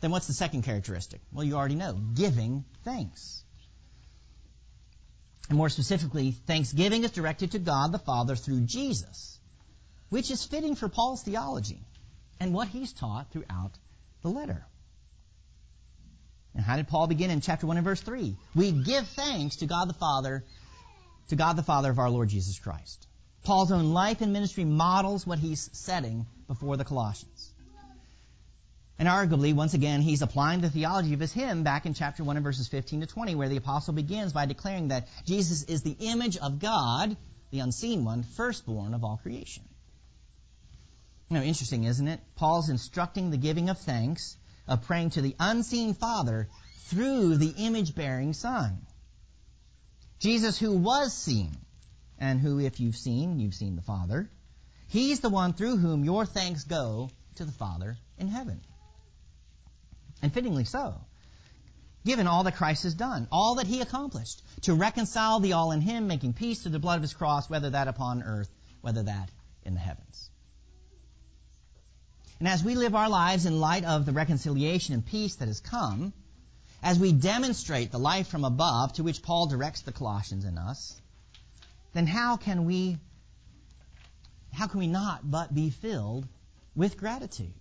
Then 0.00 0.10
what's 0.10 0.26
the 0.26 0.32
second 0.32 0.62
characteristic? 0.62 1.20
Well, 1.32 1.44
you 1.44 1.54
already 1.54 1.76
know 1.76 1.94
giving 2.14 2.64
thanks. 2.84 3.44
And 5.48 5.56
more 5.56 5.68
specifically, 5.68 6.32
thanksgiving 6.32 7.04
is 7.04 7.12
directed 7.12 7.52
to 7.52 7.60
God 7.60 7.92
the 7.92 7.98
Father 7.98 8.34
through 8.34 8.62
Jesus, 8.62 9.38
which 10.08 10.30
is 10.30 10.44
fitting 10.44 10.74
for 10.74 10.88
Paul's 10.88 11.22
theology 11.22 11.80
and 12.40 12.52
what 12.52 12.68
he's 12.68 12.92
taught 12.92 13.30
throughout 13.30 13.72
the 14.22 14.28
letter. 14.28 14.66
And 16.54 16.64
how 16.64 16.76
did 16.76 16.88
Paul 16.88 17.06
begin 17.06 17.30
in 17.30 17.40
chapter 17.40 17.66
1 17.66 17.76
and 17.76 17.84
verse 17.84 18.00
3? 18.00 18.36
We 18.54 18.72
give 18.72 19.06
thanks 19.08 19.56
to 19.56 19.66
God 19.66 19.88
the 19.88 19.94
Father, 19.94 20.44
to 21.28 21.36
God 21.36 21.56
the 21.56 21.62
Father 21.62 21.90
of 21.90 21.98
our 21.98 22.10
Lord 22.10 22.28
Jesus 22.28 22.58
Christ. 22.58 23.06
Paul's 23.44 23.72
own 23.72 23.92
life 23.92 24.20
and 24.20 24.32
ministry 24.32 24.64
models 24.64 25.26
what 25.26 25.38
he's 25.38 25.70
setting 25.72 26.26
before 26.48 26.76
the 26.76 26.84
Colossians. 26.84 27.52
And 28.98 29.08
arguably, 29.08 29.54
once 29.54 29.74
again, 29.74 30.00
he's 30.00 30.22
applying 30.22 30.62
the 30.62 30.70
theology 30.70 31.12
of 31.12 31.20
his 31.20 31.32
hymn 31.32 31.64
back 31.64 31.84
in 31.84 31.92
chapter 31.92 32.24
1 32.24 32.36
and 32.36 32.44
verses 32.44 32.66
15 32.68 33.02
to 33.02 33.06
20, 33.06 33.34
where 33.34 33.48
the 33.48 33.58
apostle 33.58 33.92
begins 33.92 34.32
by 34.32 34.46
declaring 34.46 34.88
that 34.88 35.08
Jesus 35.26 35.64
is 35.64 35.82
the 35.82 35.96
image 36.00 36.38
of 36.38 36.58
God, 36.58 37.16
the 37.50 37.60
unseen 37.60 38.04
one, 38.04 38.22
firstborn 38.22 38.94
of 38.94 39.04
all 39.04 39.18
creation. 39.18 39.64
Know, 41.28 41.42
interesting, 41.42 41.84
isn't 41.84 42.08
it? 42.08 42.20
Paul's 42.36 42.70
instructing 42.70 43.30
the 43.30 43.36
giving 43.36 43.68
of 43.68 43.78
thanks, 43.78 44.36
of 44.66 44.86
praying 44.86 45.10
to 45.10 45.20
the 45.20 45.34
unseen 45.38 45.92
Father 45.94 46.48
through 46.84 47.36
the 47.36 47.52
image 47.58 47.94
bearing 47.94 48.32
Son. 48.32 48.86
Jesus, 50.18 50.58
who 50.58 50.76
was 50.76 51.12
seen, 51.12 51.56
and 52.18 52.40
who, 52.40 52.58
if 52.58 52.80
you've 52.80 52.96
seen, 52.96 53.38
you've 53.38 53.54
seen 53.54 53.76
the 53.76 53.82
Father, 53.82 54.30
he's 54.88 55.20
the 55.20 55.28
one 55.28 55.52
through 55.52 55.76
whom 55.76 56.04
your 56.04 56.24
thanks 56.24 56.64
go 56.64 57.10
to 57.36 57.44
the 57.44 57.52
Father 57.52 57.96
in 58.18 58.28
heaven. 58.28 58.60
And 60.22 60.32
fittingly 60.32 60.64
so, 60.64 60.94
given 62.06 62.26
all 62.26 62.44
that 62.44 62.56
Christ 62.56 62.84
has 62.84 62.94
done, 62.94 63.28
all 63.30 63.56
that 63.56 63.66
he 63.66 63.82
accomplished, 63.82 64.42
to 64.62 64.74
reconcile 64.74 65.40
the 65.40 65.52
all 65.52 65.72
in 65.72 65.82
him, 65.82 66.06
making 66.06 66.32
peace 66.32 66.62
through 66.62 66.72
the 66.72 66.78
blood 66.78 66.96
of 66.96 67.02
his 67.02 67.12
cross, 67.12 67.50
whether 67.50 67.70
that 67.70 67.88
upon 67.88 68.22
earth, 68.22 68.48
whether 68.80 69.02
that 69.02 69.30
in 69.64 69.74
the 69.74 69.80
heavens. 69.80 70.30
And 72.38 72.48
as 72.48 72.62
we 72.62 72.74
live 72.74 72.94
our 72.94 73.08
lives 73.08 73.46
in 73.46 73.60
light 73.60 73.84
of 73.84 74.06
the 74.06 74.12
reconciliation 74.12 74.94
and 74.94 75.04
peace 75.04 75.36
that 75.36 75.48
has 75.48 75.60
come, 75.60 76.12
as 76.82 76.98
we 76.98 77.12
demonstrate 77.12 77.90
the 77.90 77.98
life 77.98 78.28
from 78.28 78.44
above 78.44 78.94
to 78.94 79.02
which 79.02 79.22
Paul 79.22 79.46
directs 79.46 79.82
the 79.82 79.92
Colossians 79.92 80.44
in 80.44 80.58
us, 80.58 81.00
then 81.94 82.06
how 82.06 82.36
can 82.36 82.64
we 82.64 82.98
how 84.52 84.66
can 84.66 84.80
we 84.80 84.86
not 84.86 85.30
but 85.30 85.54
be 85.54 85.68
filled 85.70 86.26
with 86.74 86.96
gratitude? 86.96 87.52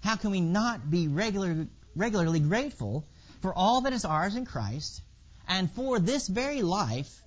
How 0.00 0.16
can 0.16 0.30
we 0.30 0.40
not 0.40 0.90
be 0.90 1.06
regular, 1.06 1.68
regularly 1.94 2.40
grateful 2.40 3.04
for 3.42 3.54
all 3.54 3.82
that 3.82 3.92
is 3.92 4.04
ours 4.04 4.34
in 4.34 4.44
Christ 4.44 5.02
and 5.46 5.70
for 5.70 6.00
this 6.00 6.26
very 6.26 6.62
life 6.62 7.22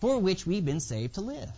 for 0.00 0.18
which 0.18 0.46
we've 0.46 0.64
been 0.64 0.80
saved 0.80 1.14
to 1.14 1.20
live? 1.20 1.52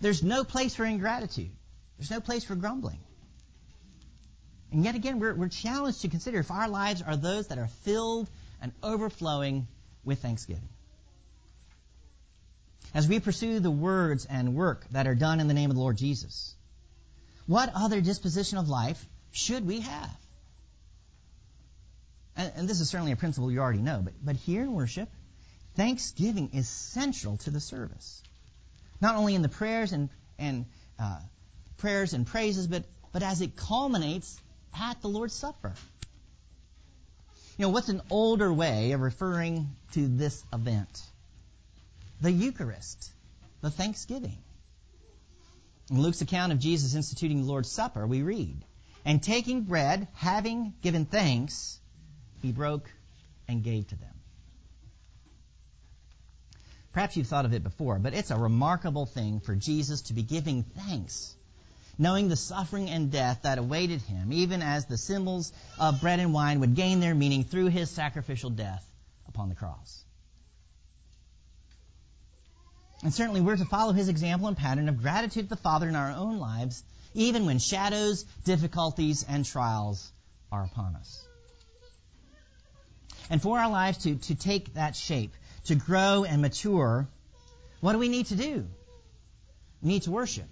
There's 0.00 0.22
no 0.22 0.44
place 0.44 0.74
for 0.74 0.84
ingratitude. 0.84 1.50
There's 1.98 2.10
no 2.10 2.20
place 2.20 2.44
for 2.44 2.54
grumbling. 2.54 3.00
And 4.72 4.84
yet 4.84 4.94
again, 4.94 5.20
we're, 5.20 5.34
we're 5.34 5.48
challenged 5.48 6.02
to 6.02 6.08
consider 6.08 6.38
if 6.38 6.50
our 6.50 6.68
lives 6.68 7.02
are 7.02 7.16
those 7.16 7.48
that 7.48 7.58
are 7.58 7.68
filled 7.84 8.28
and 8.60 8.72
overflowing 8.82 9.66
with 10.04 10.20
thanksgiving. 10.20 10.68
As 12.94 13.06
we 13.06 13.20
pursue 13.20 13.60
the 13.60 13.70
words 13.70 14.26
and 14.26 14.54
work 14.54 14.86
that 14.90 15.06
are 15.06 15.14
done 15.14 15.40
in 15.40 15.48
the 15.48 15.54
name 15.54 15.70
of 15.70 15.76
the 15.76 15.82
Lord 15.82 15.96
Jesus, 15.96 16.54
what 17.46 17.70
other 17.74 18.00
disposition 18.00 18.58
of 18.58 18.68
life 18.68 19.04
should 19.32 19.66
we 19.66 19.80
have? 19.80 20.16
And, 22.36 22.52
and 22.56 22.68
this 22.68 22.80
is 22.80 22.88
certainly 22.88 23.12
a 23.12 23.16
principle 23.16 23.50
you 23.50 23.60
already 23.60 23.82
know, 23.82 24.00
but, 24.02 24.14
but 24.24 24.36
here 24.36 24.62
in 24.62 24.72
worship, 24.72 25.08
thanksgiving 25.74 26.50
is 26.54 26.68
central 26.68 27.36
to 27.38 27.50
the 27.50 27.60
service. 27.60 28.22
Not 29.00 29.16
only 29.16 29.34
in 29.34 29.42
the 29.42 29.48
prayers 29.48 29.92
and, 29.92 30.08
and 30.38 30.66
uh, 30.98 31.18
prayers 31.78 32.14
and 32.14 32.26
praises, 32.26 32.66
but, 32.66 32.84
but 33.12 33.22
as 33.22 33.40
it 33.40 33.56
culminates 33.56 34.40
at 34.80 35.00
the 35.00 35.08
Lord's 35.08 35.34
Supper. 35.34 35.74
You 37.58 37.64
know, 37.64 37.68
what's 37.70 37.88
an 37.88 38.02
older 38.10 38.52
way 38.52 38.92
of 38.92 39.00
referring 39.00 39.74
to 39.92 40.06
this 40.06 40.44
event? 40.52 41.02
The 42.20 42.30
Eucharist, 42.30 43.10
the 43.62 43.70
Thanksgiving. 43.70 44.38
In 45.90 46.00
Luke's 46.00 46.20
account 46.20 46.52
of 46.52 46.58
Jesus 46.58 46.94
instituting 46.94 47.42
the 47.42 47.48
Lord's 47.48 47.70
Supper, 47.70 48.06
we 48.06 48.22
read, 48.22 48.56
And 49.04 49.22
taking 49.22 49.62
bread, 49.62 50.08
having 50.14 50.74
given 50.82 51.06
thanks, 51.06 51.78
he 52.42 52.52
broke 52.52 52.90
and 53.48 53.62
gave 53.62 53.86
to 53.88 53.96
them. 53.96 54.10
Perhaps 56.92 57.16
you've 57.16 57.26
thought 57.26 57.44
of 57.44 57.52
it 57.52 57.62
before, 57.62 57.98
but 57.98 58.14
it's 58.14 58.30
a 58.30 58.38
remarkable 58.38 59.06
thing 59.06 59.40
for 59.40 59.54
Jesus 59.54 60.02
to 60.02 60.14
be 60.14 60.22
giving 60.22 60.62
thanks, 60.62 61.35
knowing 61.98 62.28
the 62.28 62.36
suffering 62.36 62.90
and 62.90 63.10
death 63.10 63.40
that 63.42 63.58
awaited 63.58 64.02
him, 64.02 64.32
even 64.32 64.62
as 64.62 64.86
the 64.86 64.98
symbols 64.98 65.52
of 65.78 66.00
bread 66.00 66.20
and 66.20 66.32
wine 66.32 66.60
would 66.60 66.74
gain 66.74 67.00
their 67.00 67.14
meaning 67.14 67.44
through 67.44 67.66
his 67.66 67.90
sacrificial 67.90 68.50
death 68.50 68.84
upon 69.28 69.48
the 69.48 69.54
cross. 69.54 70.04
And 73.02 73.12
certainly 73.12 73.40
we're 73.40 73.56
to 73.56 73.64
follow 73.64 73.92
his 73.92 74.08
example 74.08 74.48
and 74.48 74.56
pattern 74.56 74.88
of 74.88 75.02
gratitude 75.02 75.44
to 75.44 75.48
the 75.50 75.56
Father 75.56 75.88
in 75.88 75.96
our 75.96 76.12
own 76.12 76.38
lives, 76.38 76.82
even 77.14 77.46
when 77.46 77.58
shadows, 77.58 78.24
difficulties, 78.44 79.24
and 79.28 79.44
trials 79.44 80.10
are 80.50 80.64
upon 80.64 80.96
us. 80.96 81.26
And 83.28 83.42
for 83.42 83.58
our 83.58 83.70
lives 83.70 83.98
to, 83.98 84.16
to 84.16 84.34
take 84.34 84.74
that 84.74 84.96
shape, 84.96 85.32
to 85.64 85.74
grow 85.74 86.24
and 86.24 86.40
mature, 86.42 87.08
what 87.80 87.92
do 87.92 87.98
we 87.98 88.08
need 88.08 88.26
to 88.26 88.36
do? 88.36 88.66
We 89.82 89.88
need 89.88 90.02
to 90.02 90.10
worship, 90.10 90.48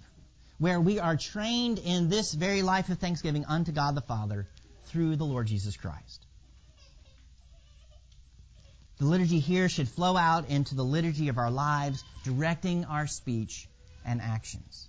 where 0.57 0.79
we 0.79 0.99
are 0.99 1.17
trained 1.17 1.79
in 1.79 2.09
this 2.09 2.33
very 2.33 2.61
life 2.61 2.89
of 2.89 2.99
thanksgiving 2.99 3.45
unto 3.45 3.71
God 3.71 3.95
the 3.95 4.01
Father 4.01 4.47
through 4.85 5.15
the 5.15 5.25
Lord 5.25 5.47
Jesus 5.47 5.75
Christ. 5.75 6.25
The 8.97 9.05
liturgy 9.05 9.39
here 9.39 9.67
should 9.67 9.89
flow 9.89 10.15
out 10.15 10.49
into 10.49 10.75
the 10.75 10.85
liturgy 10.85 11.27
of 11.27 11.37
our 11.37 11.51
lives, 11.51 12.03
directing 12.23 12.85
our 12.85 13.07
speech 13.07 13.67
and 14.05 14.21
actions. 14.21 14.87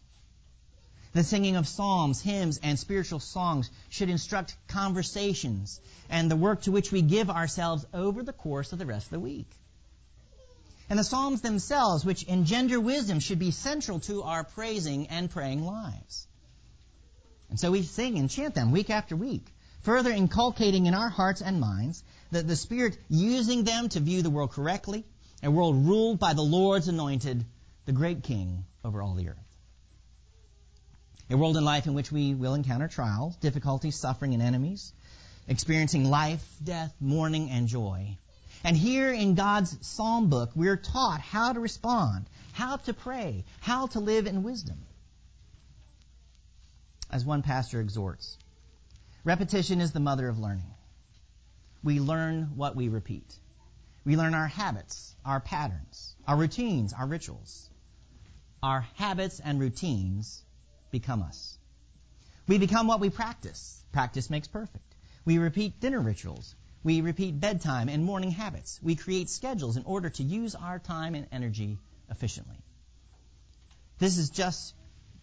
The 1.13 1.25
singing 1.25 1.57
of 1.57 1.67
psalms, 1.67 2.21
hymns, 2.21 2.61
and 2.63 2.79
spiritual 2.79 3.21
songs 3.21 3.71
should 3.89 4.11
instruct 4.11 4.57
conversations 4.69 5.81
and 6.09 6.31
the 6.31 6.37
work 6.37 6.63
to 6.63 6.73
which 6.73 6.93
we 6.93 7.03
give 7.03 7.31
ourselves 7.31 7.85
over 7.93 8.23
the 8.23 8.33
course 8.33 8.73
of 8.73 8.79
the 8.79 8.87
rest 8.87 9.07
of 9.07 9.13
the 9.13 9.21
week. 9.21 9.51
And 10.89 10.99
the 10.99 11.05
psalms 11.05 11.41
themselves, 11.41 12.05
which 12.05 12.23
engender 12.25 12.81
wisdom, 12.81 13.21
should 13.21 13.39
be 13.39 13.51
central 13.51 14.01
to 14.01 14.23
our 14.23 14.45
praising 14.45 15.09
and 15.09 15.31
praying 15.31 15.65
lives. 15.65 16.27
And 17.51 17.59
so 17.59 17.71
we 17.73 17.83
sing 17.83 18.19
and 18.19 18.31
chant 18.31 18.55
them 18.55 18.71
week 18.71 18.91
after 18.91 19.17
week 19.17 19.53
further 19.87 20.11
inculcating 20.11 20.87
in 20.87 20.95
our 20.95 21.09
hearts 21.09 21.41
and 21.41 21.61
minds 21.61 22.03
that 22.33 22.49
the 22.49 22.57
Spirit 22.57 22.99
using 23.09 23.63
them 23.63 23.89
to 23.89 24.01
view 24.01 24.21
the 24.21 24.31
world 24.31 24.51
correctly, 24.51 25.05
a 25.45 25.51
world 25.51 25.77
ruled 25.87 26.19
by 26.19 26.35
the 26.35 26.43
Lord's 26.43 26.89
anointed, 26.89 27.45
the 27.85 27.93
great 27.93 28.25
King 28.25 28.65
over 28.85 29.01
all 29.01 29.15
the 29.15 29.29
earth. 29.29 29.37
A 31.31 31.37
world 31.37 31.57
in 31.57 31.65
life 31.65 31.87
in 31.87 31.95
which 31.95 32.11
we 32.11 32.35
will 32.35 32.55
encounter 32.55 32.89
trials, 32.89 33.37
difficulties, 33.37 33.95
suffering, 33.95 34.35
and 34.35 34.43
enemies, 34.43 34.93
experiencing 35.47 36.05
life, 36.11 36.45
death, 36.65 36.93
mourning, 36.99 37.51
and 37.51 37.69
joy. 37.69 38.19
And 38.67 38.77
here 38.77 39.13
in 39.13 39.37
God's 39.37 39.79
psalm 39.87 40.29
book, 40.29 40.51
we're 40.57 40.77
taught 40.77 41.21
how 41.21 41.53
to 41.53 41.61
respond, 41.61 42.27
how 42.53 42.79
to 42.79 42.93
pray, 42.93 43.45
how 43.61 43.87
to 43.87 44.01
live 44.01 44.27
in 44.27 44.43
wisdom. 44.43 44.79
As 47.09 47.25
one 47.25 47.43
pastor 47.43 47.81
exhorts, 47.81 48.37
Repetition 49.23 49.81
is 49.81 49.93
the 49.93 50.01
mother 50.01 50.29
of 50.29 50.41
learning. 50.41 50.75
We 51.85 52.01
learn 52.01 52.57
what 52.57 52.75
we 52.75 52.89
repeat. 52.89 53.39
We 54.05 54.17
learn 54.17 54.35
our 54.35 54.49
habits, 54.49 55.15
our 55.25 55.39
patterns, 55.39 56.17
our 56.27 56.37
routines, 56.37 56.93
our 56.93 57.07
rituals. 57.07 57.71
Our 58.65 58.81
habits 58.95 59.39
and 59.39 59.61
routines 59.61 60.43
become 60.91 61.23
us. 61.23 61.57
We 62.49 62.59
become 62.59 62.89
what 62.89 62.99
we 62.99 63.11
practice. 63.11 63.81
Practice 63.93 64.29
makes 64.29 64.49
perfect. 64.49 64.95
We 65.25 65.39
repeat 65.39 65.81
dinner 65.81 66.01
rituals. 66.01 66.57
We 66.87 67.01
repeat 67.01 67.41
bedtime 67.41 67.89
and 67.89 68.05
morning 68.05 68.31
habits. 68.31 68.79
We 68.81 68.95
create 68.95 69.29
schedules 69.29 69.77
in 69.77 69.83
order 69.87 70.09
to 70.09 70.23
use 70.23 70.55
our 70.55 70.79
time 70.79 71.17
and 71.17 71.27
energy 71.33 71.79
efficiently. 72.09 72.61
This 73.99 74.19
is 74.19 74.31
just 74.31 74.73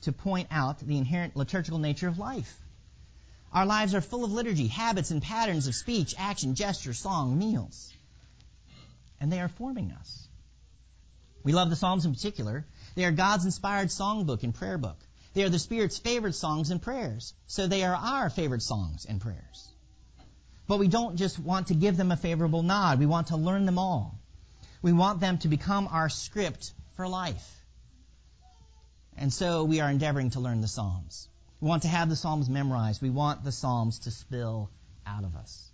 to 0.01 0.11
point 0.11 0.49
out 0.51 0.79
the 0.79 0.97
inherent 0.97 1.37
liturgical 1.37 1.79
nature 1.79 2.09
of 2.09 2.19
life. 2.19 2.53
Our 3.53 3.65
lives 3.65 3.95
are 3.95 4.01
full 4.01 4.25
of 4.25 4.33
liturgy, 4.33 4.67
habits, 4.67 5.11
and 5.11 5.21
patterns 5.21 5.67
of 5.67 5.73
speech, 5.73 6.13
action, 6.17 6.55
gesture, 6.55 6.93
song, 6.93 7.39
meals. 7.39 7.93
And 9.21 9.31
they 9.31 9.39
are 9.39 9.47
forming 9.47 9.93
us. 9.93 10.27
We 11.45 11.53
love 11.53 11.69
the 11.69 11.77
Psalms 11.77 12.05
in 12.05 12.13
particular. 12.13 12.65
They 12.95 13.05
are 13.05 13.13
God's 13.13 13.45
inspired 13.45 13.87
songbook 13.87 14.43
and 14.43 14.53
prayer 14.53 14.77
book. 14.77 14.97
They 15.33 15.45
are 15.45 15.49
the 15.49 15.59
Spirit's 15.59 15.97
favorite 15.97 16.35
songs 16.35 16.71
and 16.71 16.81
prayers. 16.81 17.33
So 17.47 17.67
they 17.67 17.85
are 17.85 17.95
our 17.95 18.29
favorite 18.29 18.63
songs 18.63 19.05
and 19.05 19.21
prayers. 19.21 19.72
But 20.67 20.79
we 20.79 20.87
don't 20.87 21.17
just 21.17 21.39
want 21.39 21.67
to 21.67 21.73
give 21.73 21.97
them 21.97 22.11
a 22.11 22.17
favorable 22.17 22.63
nod. 22.63 22.99
We 22.99 23.05
want 23.05 23.27
to 23.27 23.37
learn 23.37 23.65
them 23.65 23.77
all. 23.77 24.17
We 24.81 24.93
want 24.93 25.19
them 25.19 25.37
to 25.39 25.47
become 25.47 25.87
our 25.91 26.09
script 26.09 26.73
for 26.95 27.07
life. 27.07 27.65
And 29.17 29.31
so 29.31 29.63
we 29.63 29.79
are 29.79 29.89
endeavoring 29.89 30.31
to 30.31 30.39
learn 30.39 30.61
the 30.61 30.67
Psalms. 30.67 31.27
We 31.61 31.67
want 31.67 31.83
to 31.83 31.87
have 31.87 32.09
the 32.09 32.15
Psalms 32.15 32.49
memorized. 32.49 33.01
We 33.01 33.09
want 33.09 33.43
the 33.43 33.51
Psalms 33.51 33.99
to 33.99 34.11
spill 34.11 34.69
out 35.05 35.23
of 35.23 35.35
us. 35.35 35.69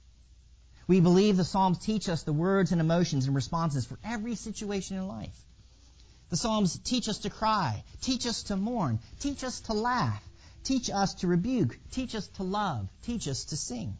We 0.87 0.99
believe 0.99 1.37
the 1.37 1.43
Psalms 1.43 1.79
teach 1.79 2.09
us 2.09 2.23
the 2.23 2.33
words 2.33 2.71
and 2.71 2.81
emotions 2.81 3.27
and 3.27 3.35
responses 3.35 3.85
for 3.85 3.97
every 4.03 4.35
situation 4.35 4.97
in 4.97 5.07
life. 5.07 5.45
The 6.29 6.37
Psalms 6.37 6.77
teach 6.79 7.07
us 7.09 7.19
to 7.19 7.29
cry, 7.29 7.83
teach 8.01 8.25
us 8.25 8.43
to 8.43 8.55
mourn, 8.55 8.99
teach 9.19 9.43
us 9.43 9.61
to 9.61 9.73
laugh, 9.73 10.23
teach 10.63 10.89
us 10.89 11.15
to 11.15 11.27
rebuke, 11.27 11.77
teach 11.91 12.15
us 12.15 12.27
to 12.37 12.43
love, 12.43 12.87
teach 13.03 13.27
us 13.27 13.45
to 13.45 13.57
sing. 13.57 13.97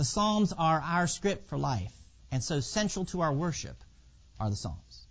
The 0.00 0.06
Psalms 0.06 0.54
are 0.54 0.80
our 0.80 1.06
script 1.06 1.48
for 1.48 1.58
life, 1.58 1.92
and 2.32 2.42
so 2.42 2.60
central 2.60 3.04
to 3.04 3.20
our 3.20 3.34
worship 3.34 3.76
are 4.40 4.48
the 4.48 4.56
Psalms. 4.56 5.06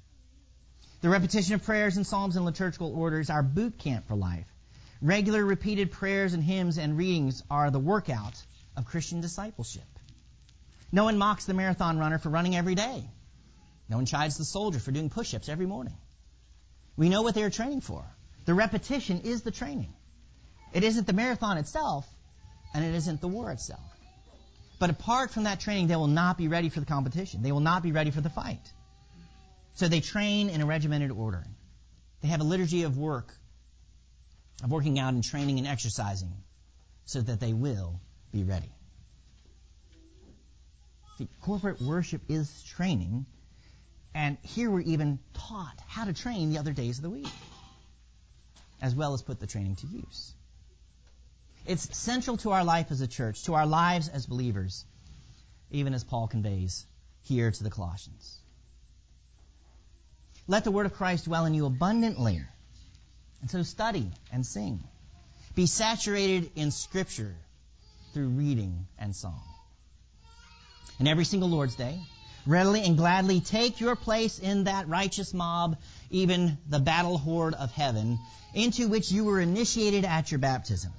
The 1.01 1.09
repetition 1.09 1.53
of 1.53 1.63
prayers 1.63 1.95
and 1.95 2.07
Psalms 2.07 2.35
in 2.35 2.43
liturgical 2.43 2.95
order 2.95 3.19
is 3.19 3.29
our 3.29 3.43
boot 3.43 3.77
camp 3.77 4.07
for 4.07 4.15
life. 4.15 4.51
Regular 4.99 5.45
repeated 5.45 5.91
prayers 5.91 6.33
and 6.33 6.43
hymns 6.43 6.79
and 6.79 6.97
readings 6.97 7.43
are 7.51 7.69
the 7.69 7.77
workout 7.77 8.43
of 8.75 8.85
Christian 8.85 9.21
discipleship. 9.21 9.85
No 10.91 11.03
one 11.03 11.19
mocks 11.19 11.45
the 11.45 11.53
marathon 11.53 11.99
runner 11.99 12.17
for 12.17 12.29
running 12.29 12.55
every 12.55 12.73
day. 12.73 13.07
No 13.89 13.97
one 13.97 14.07
chides 14.07 14.37
the 14.37 14.43
soldier 14.43 14.79
for 14.79 14.89
doing 14.89 15.11
push 15.11 15.35
ups 15.35 15.49
every 15.49 15.67
morning. 15.67 15.97
We 16.97 17.09
know 17.09 17.21
what 17.21 17.35
they 17.35 17.43
are 17.43 17.51
training 17.51 17.81
for. 17.81 18.03
The 18.45 18.55
repetition 18.55 19.21
is 19.21 19.43
the 19.43 19.51
training. 19.51 19.93
It 20.73 20.83
isn't 20.83 21.05
the 21.05 21.13
marathon 21.13 21.59
itself, 21.59 22.11
and 22.73 22.83
it 22.83 22.95
isn't 22.95 23.21
the 23.21 23.27
war 23.27 23.51
itself. 23.51 23.98
But 24.79 24.89
apart 24.89 25.31
from 25.31 25.43
that 25.43 25.59
training, 25.59 25.87
they 25.87 25.95
will 25.95 26.07
not 26.07 26.37
be 26.37 26.47
ready 26.47 26.69
for 26.69 26.79
the 26.79 26.85
competition. 26.85 27.41
They 27.41 27.51
will 27.51 27.59
not 27.59 27.83
be 27.83 27.91
ready 27.91 28.11
for 28.11 28.21
the 28.21 28.29
fight. 28.29 28.61
So 29.75 29.87
they 29.87 29.99
train 29.99 30.49
in 30.49 30.61
a 30.61 30.65
regimented 30.65 31.11
order. 31.11 31.45
They 32.21 32.29
have 32.29 32.41
a 32.41 32.45
liturgy 32.45 32.83
of 32.83 32.97
work, 32.97 33.33
of 34.63 34.71
working 34.71 34.97
out 34.99 35.13
and 35.13 35.23
training 35.23 35.59
and 35.59 35.67
exercising, 35.67 36.33
so 37.05 37.21
that 37.21 37.39
they 37.39 37.53
will 37.53 37.99
be 38.31 38.43
ready. 38.43 38.71
See, 41.17 41.27
corporate 41.41 41.81
worship 41.81 42.21
is 42.29 42.63
training 42.63 43.25
and 44.13 44.37
here 44.41 44.71
we're 44.71 44.81
even 44.81 45.19
taught 45.33 45.79
how 45.87 46.05
to 46.05 46.13
train 46.13 46.51
the 46.51 46.59
other 46.59 46.73
days 46.73 46.97
of 46.97 47.03
the 47.03 47.09
week, 47.09 47.27
as 48.81 48.95
well 48.95 49.13
as 49.13 49.21
put 49.21 49.39
the 49.39 49.47
training 49.47 49.75
to 49.77 49.87
use. 49.87 50.33
It's 51.69 51.95
central 51.95 52.35
to 52.37 52.49
our 52.49 52.63
life 52.63 52.89
as 52.89 53.01
a 53.01 53.07
church, 53.07 53.43
to 53.43 53.53
our 53.53 53.67
lives 53.67 54.07
as 54.07 54.25
believers, 54.25 54.85
even 55.69 55.93
as 55.93 56.03
Paul 56.03 56.27
conveys 56.27 56.83
here 57.21 57.51
to 57.51 57.63
the 57.63 57.69
Colossians. 57.69 58.39
Let 60.47 60.63
the 60.63 60.71
word 60.71 60.87
of 60.87 60.95
Christ 60.95 61.25
dwell 61.25 61.45
in 61.45 61.53
you 61.53 61.67
abundantly. 61.67 62.41
And 63.41 63.51
so 63.51 63.61
study 63.61 64.09
and 64.31 64.43
sing. 64.43 64.83
Be 65.53 65.67
saturated 65.67 66.49
in 66.55 66.71
Scripture 66.71 67.35
through 68.15 68.29
reading 68.29 68.87
and 68.97 69.15
song. 69.15 69.43
And 70.97 71.07
every 71.07 71.23
single 71.23 71.49
Lord's 71.49 71.75
Day, 71.75 71.99
readily 72.47 72.81
and 72.81 72.97
gladly 72.97 73.41
take 73.41 73.79
your 73.79 73.95
place 73.95 74.39
in 74.39 74.63
that 74.63 74.87
righteous 74.87 75.35
mob, 75.35 75.77
even 76.09 76.57
the 76.67 76.79
battle 76.79 77.19
horde 77.19 77.53
of 77.53 77.71
heaven, 77.71 78.17
into 78.55 78.87
which 78.87 79.11
you 79.11 79.25
were 79.25 79.39
initiated 79.39 80.03
at 80.03 80.31
your 80.31 80.39
baptism. 80.39 80.91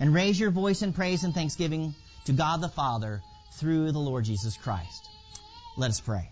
And 0.00 0.14
raise 0.14 0.38
your 0.38 0.50
voice 0.50 0.82
in 0.82 0.92
praise 0.92 1.24
and 1.24 1.34
thanksgiving 1.34 1.94
to 2.26 2.32
God 2.32 2.60
the 2.60 2.68
Father 2.68 3.20
through 3.54 3.90
the 3.92 3.98
Lord 3.98 4.24
Jesus 4.24 4.56
Christ. 4.56 5.08
Let 5.76 5.90
us 5.90 6.00
pray. 6.00 6.30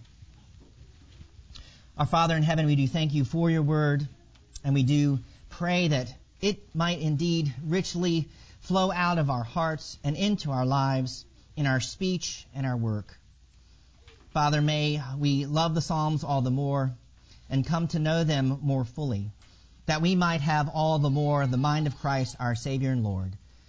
Our 1.99 2.07
Father 2.07 2.37
in 2.37 2.43
heaven, 2.43 2.67
we 2.67 2.77
do 2.77 2.87
thank 2.87 3.15
you 3.15 3.25
for 3.25 3.51
your 3.51 3.63
word, 3.63 4.07
and 4.63 4.75
we 4.75 4.83
do 4.83 5.19
pray 5.49 5.89
that 5.89 6.15
it 6.41 6.75
might 6.75 7.01
indeed 7.01 7.53
richly 7.65 8.29
flow 8.61 8.93
out 8.93 9.19
of 9.19 9.31
our 9.31 9.43
hearts 9.43 9.99
and 10.05 10.17
into 10.17 10.51
our 10.51 10.67
lives 10.67 11.25
in 11.57 11.67
our 11.67 11.81
speech 11.81 12.47
and 12.55 12.67
our 12.67 12.77
work. 12.77 13.19
Father, 14.33 14.61
may 14.61 15.01
we 15.19 15.47
love 15.47 15.75
the 15.75 15.81
Psalms 15.81 16.23
all 16.23 16.43
the 16.43 16.51
more 16.51 16.93
and 17.49 17.67
come 17.67 17.89
to 17.89 17.99
know 17.99 18.23
them 18.23 18.59
more 18.61 18.85
fully, 18.85 19.31
that 19.87 20.03
we 20.03 20.15
might 20.15 20.43
have 20.43 20.69
all 20.69 20.99
the 20.99 21.11
more 21.11 21.47
the 21.47 21.57
mind 21.57 21.87
of 21.87 21.99
Christ, 21.99 22.37
our 22.39 22.55
Savior 22.55 22.91
and 22.91 23.03
Lord, 23.03 23.33